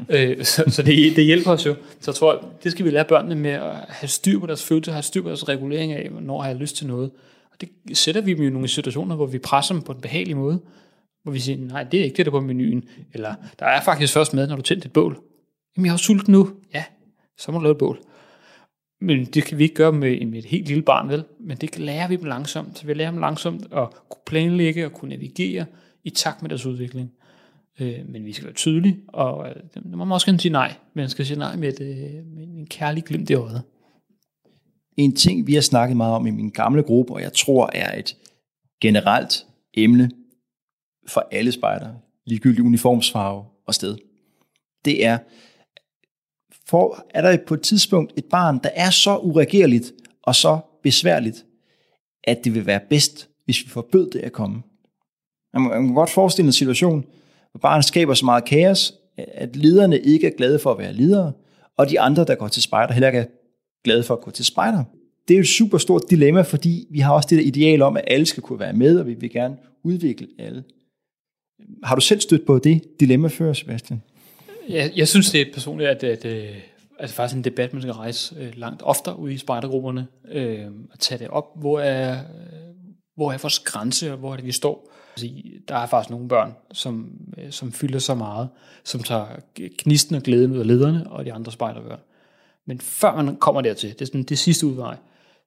[0.09, 0.39] ikke?
[0.39, 1.75] Øh, så, så det, det hjælper os jo.
[2.01, 4.93] Så jeg tror, det skal vi lære børnene med at have styr på deres følelser,
[4.93, 7.11] have styr på deres regulering af, når har jeg lyst til noget.
[7.53, 7.69] Og det
[7.99, 10.61] sætter vi dem jo i nogle situationer, hvor vi presser dem på en behagelig måde,
[11.23, 12.85] hvor vi siger, nej, det er ikke det, der på menuen.
[13.15, 15.19] Eller, der er faktisk først med, når du tænder et bål.
[15.77, 16.51] Jamen, jeg har sulten nu.
[16.75, 16.85] Ja,
[17.39, 17.99] så må du lave et bål.
[19.01, 21.25] Men det kan vi ikke gøre med, med et helt lille barn, vel?
[21.41, 22.79] Men det lærer vi dem langsomt.
[22.79, 25.67] Så vi lærer dem langsomt at kunne planlægge og kunne navigere
[26.05, 27.13] i takt med deres udvikling.
[27.81, 31.03] Øh, men vi skal være tydelige, og øh, man må også gerne sige nej, men
[31.03, 33.63] man skal sige nej med, et, øh, med en kærlig glimt i øjet.
[34.97, 37.99] En ting, vi har snakket meget om i min gamle gruppe, og jeg tror er
[37.99, 38.17] et
[38.81, 40.11] generelt emne
[41.09, 43.97] for alle spejdere, ligegyldig uniformsfarve og sted,
[44.85, 45.19] det er,
[46.67, 51.47] for er der på et tidspunkt et barn, der er så uregerligt og så besværligt,
[52.25, 54.63] at det vil være bedst, hvis vi forbød det at komme.
[55.55, 57.05] Man kan godt forestille en situation,
[57.55, 61.33] hvor barnet skaber så meget kaos, at lederne ikke er glade for at være ledere,
[61.77, 63.27] og de andre, der går til spejder, heller ikke er
[63.85, 64.85] glade for at gå til spejder.
[65.29, 68.05] Det er et super stort dilemma, fordi vi har også det der ideal om, at
[68.07, 70.65] alle skal kunne være med, og vi vil gerne udvikle alle.
[71.85, 74.03] Har du selv stødt på det dilemma før, Sebastian?
[74.69, 76.55] Jeg, jeg synes det er personligt, at, at, øh, at
[76.99, 80.99] altså faktisk en debat, man skal rejse øh, langt oftere ude i spejdergrupperne, øh, at
[80.99, 82.19] tage det op, hvor er,
[83.15, 84.91] hvor er vores grænse, og hvor er det, vi står.
[85.11, 85.29] Altså,
[85.69, 88.49] der er faktisk nogle børn, som, øh, som fylder så meget,
[88.85, 89.27] som tager
[89.79, 92.01] knisten og glæden ud af lederne og de andre spejderbørn.
[92.67, 94.97] Men før man kommer dertil, det er sådan det sidste udvej,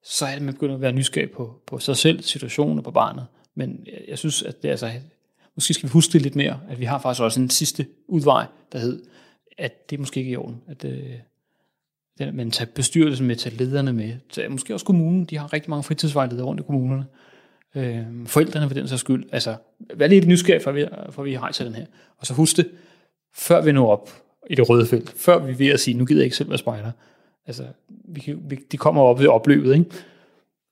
[0.03, 2.91] så er det, man begynder at være nysgerrig på, på sig selv, situationen og på
[2.91, 3.25] barnet.
[3.55, 4.91] Men jeg, jeg synes, at det er altså,
[5.55, 8.45] måske skal vi huske det lidt mere, at vi har faktisk også en sidste udvej,
[8.71, 9.03] der hed,
[9.57, 13.93] at det er måske ikke i orden, at, øh, men tager bestyrelsen med, tager lederne
[13.93, 17.05] med, tager, måske også kommunen, de har rigtig mange fritidsvejledere rundt i kommunerne,
[17.77, 19.55] øh, forældrene for den sags skyld, altså
[19.95, 21.85] vær lidt nysgerrig, for vi, for vi rejser den her,
[22.17, 22.69] og så husk det,
[23.33, 24.09] før vi når op
[24.49, 26.49] i det røde felt, før vi er ved at sige, nu gider jeg ikke selv
[26.49, 26.91] være spejder,
[27.45, 29.85] altså vi kan, vi, de kommer op ved opløbet, ikke?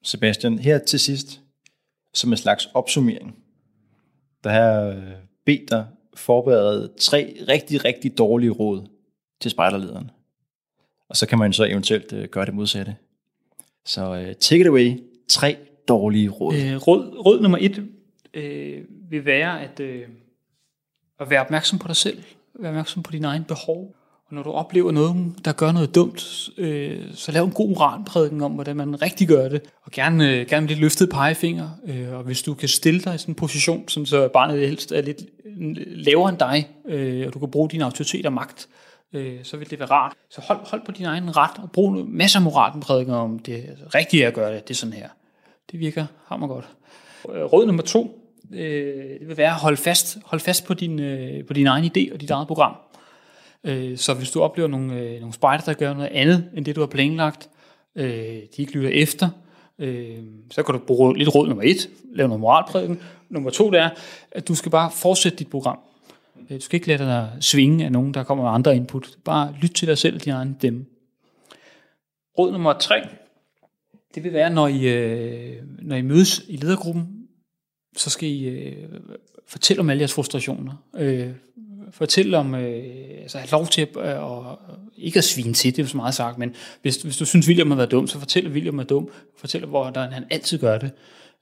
[0.03, 1.41] Sebastian, her til sidst,
[2.13, 3.35] som en slags opsummering,
[4.43, 5.03] der har øh,
[5.45, 5.85] bedt dig
[6.15, 8.87] forberede tre rigtig, rigtig dårlige råd
[9.41, 10.11] til spejderlederen.
[11.09, 12.95] Og så kan man så eventuelt øh, gøre det modsatte.
[13.85, 14.99] Så øh, take it away.
[15.29, 15.57] Tre
[15.87, 16.55] dårlige råd.
[16.55, 17.87] Øh, råd, råd nummer et
[18.33, 20.01] øh, vil være at, øh,
[21.19, 22.23] at være opmærksom på dig selv.
[22.59, 23.95] Være opmærksom på dine egne behov.
[24.27, 28.41] Og når du oplever nogen, der gør noget dumt, øh, så lav en god moralprædiken
[28.41, 29.61] om, hvordan man rigtig gør det.
[29.83, 31.69] Og gerne, øh, gerne med lidt løftet pegefinger.
[31.87, 34.91] Øh, og hvis du kan stille dig i sådan en position, som så barnet helst
[34.91, 38.67] er lidt øh, lavere end dig, øh, og du kan bruge din autoritet og magt,
[39.13, 40.13] øh, så vil det være rart.
[40.29, 43.65] Så hold, hold på din egen ret, og brug masser af moralprædiker om det
[43.95, 44.67] rigtige at gøre det.
[44.67, 45.09] Det er sådan her.
[45.71, 46.67] Det virker hammer godt.
[47.35, 48.21] Øh, råd nummer to,
[48.53, 51.85] øh, det vil være at holde fast, holde fast på, din, øh, på din egen
[51.85, 52.75] idé og dit eget program.
[53.63, 56.75] Øh, så hvis du oplever nogle, øh, nogle spejder, der gør noget andet, end det
[56.75, 57.49] du har planlagt,
[57.95, 59.29] øh, de ikke lytter efter,
[59.79, 60.17] øh,
[60.51, 63.01] så kan du bruge lidt råd nummer et, lave noget moralprædiken.
[63.29, 63.89] Nummer to, det er,
[64.31, 65.79] at du skal bare fortsætte dit program.
[66.49, 69.09] Øh, du skal ikke lade dig svinge af nogen, der kommer med andre input.
[69.25, 70.85] Bare lyt til dig selv og din egen dem.
[72.37, 73.07] Råd nummer tre,
[74.15, 77.07] det vil være, når I, øh, når I mødes i ledergruppen,
[77.97, 78.73] så skal I øh,
[79.47, 80.73] fortælle om alle jeres frustrationer.
[80.97, 81.27] Øh,
[81.91, 82.83] fortælle om, øh,
[83.21, 84.59] altså have lov til at, øh, og,
[84.97, 87.69] ikke at svine til, det er så meget sagt, men hvis, hvis du synes, William
[87.71, 89.09] har været dum, så fortæl, at William er dum.
[89.37, 90.91] Fortæl, hvordan han altid gør det.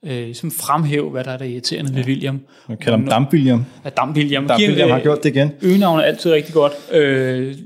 [0.04, 1.98] Øh, ligesom fremhæve, hvad der er der irriterende ja.
[1.98, 2.40] ved William.
[2.68, 3.60] Man kalder ham Damp-William.
[3.84, 4.46] Ja, Damp-William.
[4.46, 5.52] Damp-William har gjort det igen.
[5.62, 6.72] Øgenavn er altid rigtig godt.
[6.92, 7.64] Øh, sådan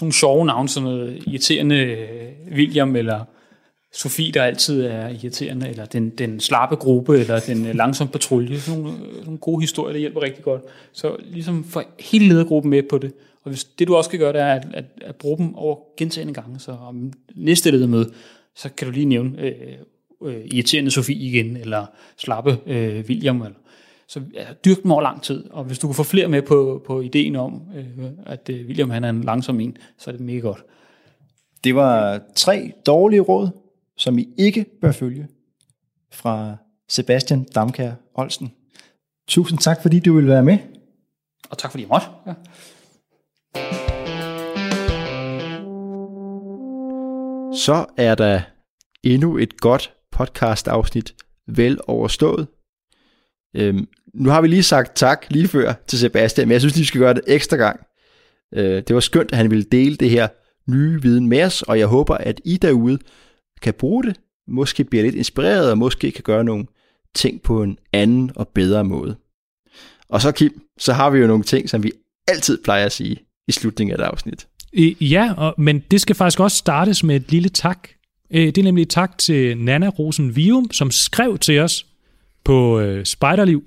[0.00, 1.96] nogle sjove navne, sådan noget irriterende
[2.52, 3.24] William, eller
[3.96, 8.60] Sofie, der altid er irriterende, eller den, den slappe gruppe, eller den øh, langsomme patrulje.
[8.60, 10.62] Sådan nogle, øh, nogle gode historier, der hjælper rigtig godt.
[10.92, 13.12] Så ligesom få hele ledergruppen med på det.
[13.44, 15.76] Og hvis det du også kan gøre, det er at, at, at bruge dem over
[15.96, 16.58] gentagende gange.
[16.58, 18.10] Så om næste ledermøde,
[18.54, 19.52] så kan du lige nævne øh,
[20.22, 21.86] øh, irriterende Sofie igen, eller
[22.16, 23.42] slappe øh, William.
[23.42, 23.58] Eller.
[24.08, 25.44] Så ja, dyrk dem over lang tid.
[25.50, 28.90] Og hvis du kan få flere med på, på ideen om, øh, at øh, William
[28.90, 30.64] han er en langsom en, så er det mega godt.
[31.64, 33.48] Det var tre dårlige råd
[33.96, 35.28] som I ikke bør følge,
[36.12, 36.56] fra
[36.88, 38.52] Sebastian Damkær Olsen.
[39.28, 40.58] Tusind tak, fordi du ville være med.
[41.50, 42.06] Og tak fordi jeg måtte.
[42.26, 42.34] Ja.
[47.56, 48.40] Så er der
[49.02, 51.14] endnu et godt podcast-afsnit
[51.46, 52.46] vel overstået.
[53.56, 56.84] Øhm, nu har vi lige sagt tak lige før til Sebastian, men jeg synes, vi
[56.84, 57.86] skal gøre det ekstra gang.
[58.54, 60.28] Øh, det var skønt, at han ville dele det her
[60.70, 62.98] nye viden med os, og jeg håber, at I derude
[63.62, 66.66] kan bruge det, måske bliver lidt inspireret, og måske kan gøre nogle
[67.14, 69.16] ting på en anden og bedre måde.
[70.08, 71.92] Og så Kim, så har vi jo nogle ting, som vi
[72.28, 73.16] altid plejer at sige
[73.48, 74.48] i slutningen af et afsnit.
[75.00, 77.88] Ja, og, men det skal faktisk også startes med et lille tak.
[78.30, 81.86] Øh, det er nemlig et tak til Nana Rosen Vium, som skrev til os
[82.44, 83.66] på øh, spejderliv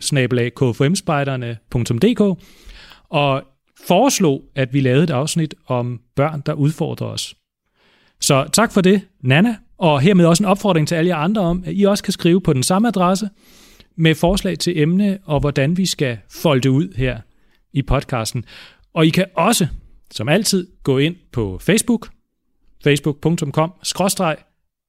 [3.10, 3.44] og
[3.88, 7.36] foreslog, at vi lavede et afsnit om børn, der udfordrer os.
[8.22, 11.64] Så tak for det, Nana, og hermed også en opfordring til alle jer andre om,
[11.66, 13.30] at I også kan skrive på den samme adresse
[13.96, 17.20] med forslag til emne og hvordan vi skal folde det ud her
[17.74, 18.46] i podcasten.
[18.94, 19.68] Og I kan også,
[20.12, 22.10] som altid, gå ind på Facebook,
[22.84, 23.74] facebook.com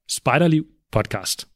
[0.08, 1.48] spejderliv podcast.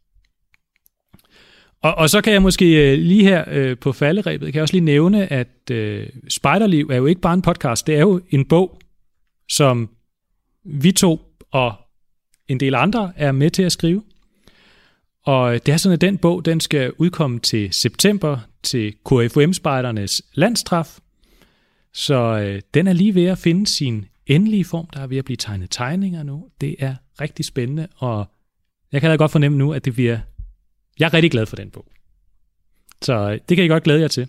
[1.82, 4.74] Og, og så kan jeg måske øh, lige her øh, på falderæbet, kan jeg også
[4.74, 8.48] lige nævne, at øh, Spejderliv er jo ikke bare en podcast, det er jo en
[8.48, 8.80] bog,
[9.48, 9.90] som
[10.64, 11.20] vi to
[11.50, 11.74] og
[12.48, 14.02] en del andre er med til at skrive.
[15.24, 20.98] Og det er sådan, at den bog, den skal udkomme til september til KFUM-spejdernes landstraf.
[21.92, 24.86] Så øh, den er lige ved at finde sin endelige form.
[24.94, 26.48] Der er ved at blive tegnet tegninger nu.
[26.60, 28.26] Det er rigtig spændende, og
[28.92, 30.18] jeg kan da godt fornemme nu, at det bliver...
[30.98, 31.86] Jeg er rigtig glad for den bog.
[33.02, 34.28] Så øh, det kan I godt glæde jer til.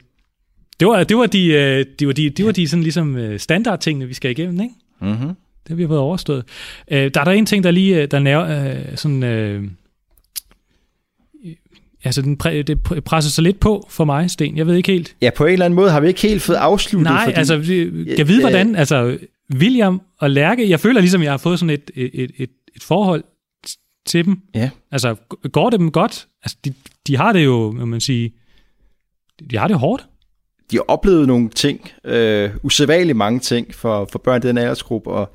[0.80, 3.40] Det var, det var de, øh, det var de, det var de sådan ligesom øh,
[3.40, 4.76] standardtingene, vi skal igennem, ikke?
[5.02, 5.36] Mm-hmm.
[5.68, 6.44] Det har vi fået overstået.
[6.92, 9.64] Øh, der er der en ting, der lige øh, der nær, øh, sådan, øh,
[12.04, 14.58] altså den præ, det presser sig lidt på for mig, Sten.
[14.58, 15.16] Jeg ved ikke helt.
[15.22, 17.12] Ja, på en eller anden måde har vi ikke helt fået afsluttet.
[17.12, 17.54] Nej, fordi, altså,
[18.18, 19.18] kan vide, Ja, hvordan, altså,
[19.54, 23.24] William og Lærke, jeg føler ligesom, jeg har fået sådan et, et, et, et forhold
[24.06, 24.42] til dem.
[24.56, 24.70] Ja.
[24.92, 25.16] Altså,
[25.52, 26.28] går det dem godt?
[26.44, 26.74] Altså, de,
[27.08, 28.34] de har det jo, må man sige,
[29.50, 30.06] de har det hårdt.
[30.72, 35.10] De har oplevet nogle ting, øh, usædvanligt mange ting for, for børn i den aldersgruppe,
[35.10, 35.34] og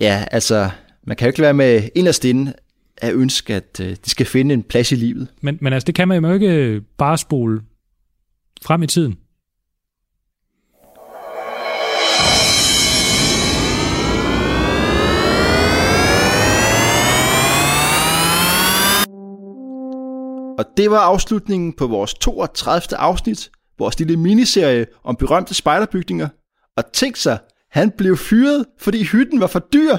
[0.00, 0.70] ja, altså,
[1.06, 2.52] man kan jo ikke være med inderst inde
[2.96, 5.28] at ønske, at øh, de skal finde en plads i livet.
[5.40, 7.60] Men, men altså, det kan man jo ikke bare spole
[8.62, 9.18] frem i tiden.
[20.58, 22.98] Og det var afslutningen på vores 32.
[22.98, 26.28] afsnit, vores lille miniserie om berømte spejderbygninger.
[26.76, 27.38] Og tænk sig,
[27.70, 29.96] han blev fyret, fordi hytten var for dyr.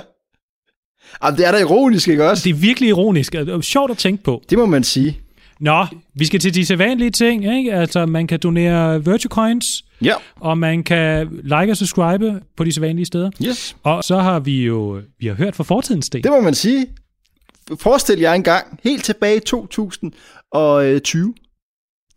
[1.24, 2.44] Jamen, det er da ironisk, ikke også?
[2.44, 4.42] Det er virkelig ironisk, det er sjovt at tænke på.
[4.50, 5.22] Det må man sige.
[5.60, 7.74] Nå, vi skal til de sædvanlige ting, ikke?
[7.74, 9.66] Altså, man kan donere Virtue Coins,
[10.02, 13.32] Ja, og man kan like og subscribe på de sædvanlige steder.
[13.46, 13.76] yes.
[13.84, 16.24] Og så har vi jo vi har hørt fra fortidens sten.
[16.24, 16.88] Det må man sige.
[17.80, 21.34] Forestil jer engang, helt tilbage i 2020,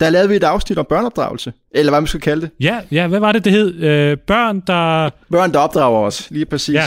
[0.02, 1.52] der lavede vi et afsnit om børneopdragelse.
[1.70, 2.50] Eller hvad man skal kalde det.
[2.60, 3.74] Ja, ja, hvad var det, det hed?
[3.74, 5.10] Øh, børn, der...
[5.30, 6.74] Børn, der opdrager os, lige præcis.
[6.74, 6.84] Ja.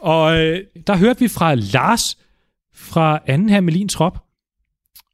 [0.00, 2.18] Og øh, der hørte vi fra Lars
[2.74, 4.18] fra anden Hermelin Trop,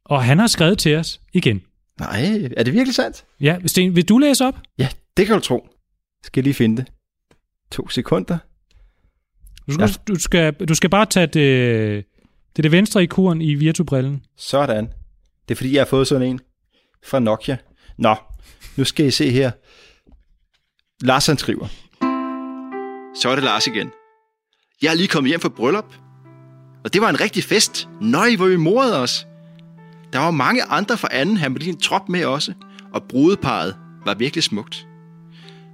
[0.05, 1.61] og han har skrevet til os igen.
[1.99, 3.25] Nej, er det virkelig sandt?
[3.41, 4.55] Ja, Sten, vil du læse op?
[4.77, 5.67] Ja, det kan du tro.
[6.23, 6.91] Skal jeg lige finde det.
[7.71, 8.37] To sekunder.
[9.67, 10.13] Du skal, ja.
[10.13, 12.05] du skal, du skal bare tage det,
[12.55, 14.21] det, det venstre ikon i virtubrillen.
[14.37, 14.85] Sådan.
[15.47, 16.39] Det er fordi, jeg har fået sådan en
[17.07, 17.57] fra Nokia.
[17.97, 18.15] Nå,
[18.75, 19.51] nu skal I se her.
[21.01, 21.67] Lars han skriver.
[23.21, 23.91] Så er det Lars igen.
[24.81, 25.95] Jeg er lige kommet hjem fra bryllup.
[26.83, 27.87] Og det var en rigtig fest.
[28.01, 29.27] Nøj, hvor vi morede os.
[30.13, 32.53] Der var mange andre fra anden Hermelin trop med også,
[32.93, 34.87] og brudeparet var virkelig smukt.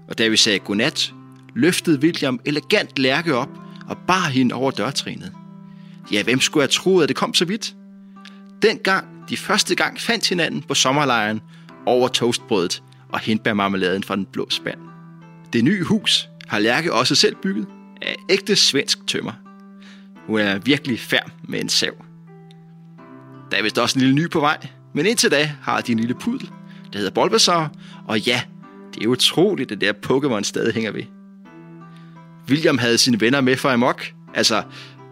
[0.09, 1.13] Og da vi sagde godnat,
[1.55, 3.49] løftede William elegant Lærke op
[3.87, 5.33] og bar hende over dørtrinet.
[6.11, 7.75] Ja, hvem skulle have troet, at det kom så vidt?
[8.61, 11.41] Dengang de første gang fandt hinanden på sommerlejren
[11.85, 14.79] over toastbrødet og hindbærmarmeladen fra den blå spand.
[15.53, 17.67] Det nye hus har Lærke også selv bygget
[18.01, 19.31] af ægte svensk tømmer.
[20.27, 21.93] Hun er virkelig færm med en sav.
[23.51, 25.99] Der er vist også en lille ny på vej, men indtil da har de en
[25.99, 26.49] lille pudel,
[26.93, 27.71] der hedder Bulbasaur,
[28.07, 28.41] og ja,
[28.93, 31.03] det er utroligt, at det der Pokémon stadig hænger ved.
[32.49, 34.63] William havde sine venner med fra Amok, altså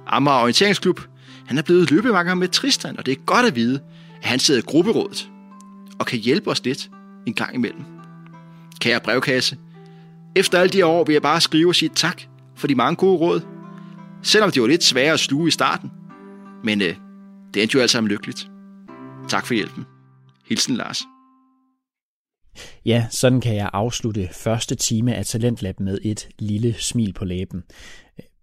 [0.07, 1.01] Amager Orienteringsklub.
[1.45, 3.79] Han er blevet løbemakker med Tristan, og det er godt at vide,
[4.21, 5.29] han sidder i grupperådet
[5.99, 6.89] og kan hjælpe os lidt
[7.27, 7.83] en gang imellem.
[8.79, 9.57] Kære brevkasse,
[10.35, 12.21] efter alle de år vil jeg bare skrive og sige tak
[12.55, 13.41] for de mange gode råd,
[14.23, 15.91] selvom det var lidt svære at sluge i starten.
[16.63, 16.95] Men øh,
[17.53, 18.47] det endte jo alt sammen lykkeligt.
[19.29, 19.85] Tak for hjælpen.
[20.49, 21.01] Hilsen Lars.
[22.85, 27.63] Ja, sådan kan jeg afslutte første time af Talentlab med et lille smil på læben.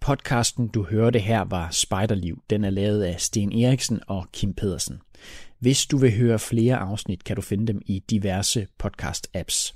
[0.01, 2.43] Podcasten, du hørte her, var Spejderliv.
[2.51, 5.01] Den er lavet af Sten Eriksen og Kim Pedersen.
[5.59, 9.75] Hvis du vil høre flere afsnit, kan du finde dem i diverse podcast-apps.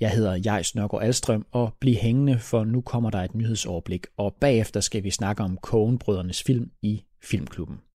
[0.00, 4.36] Jeg hedder Jais Nørgaard Alstrøm, og bliv hængende, for nu kommer der et nyhedsoverblik, og
[4.40, 7.84] bagefter skal vi snakke om Kogenbrødrenes film i Filmklubben.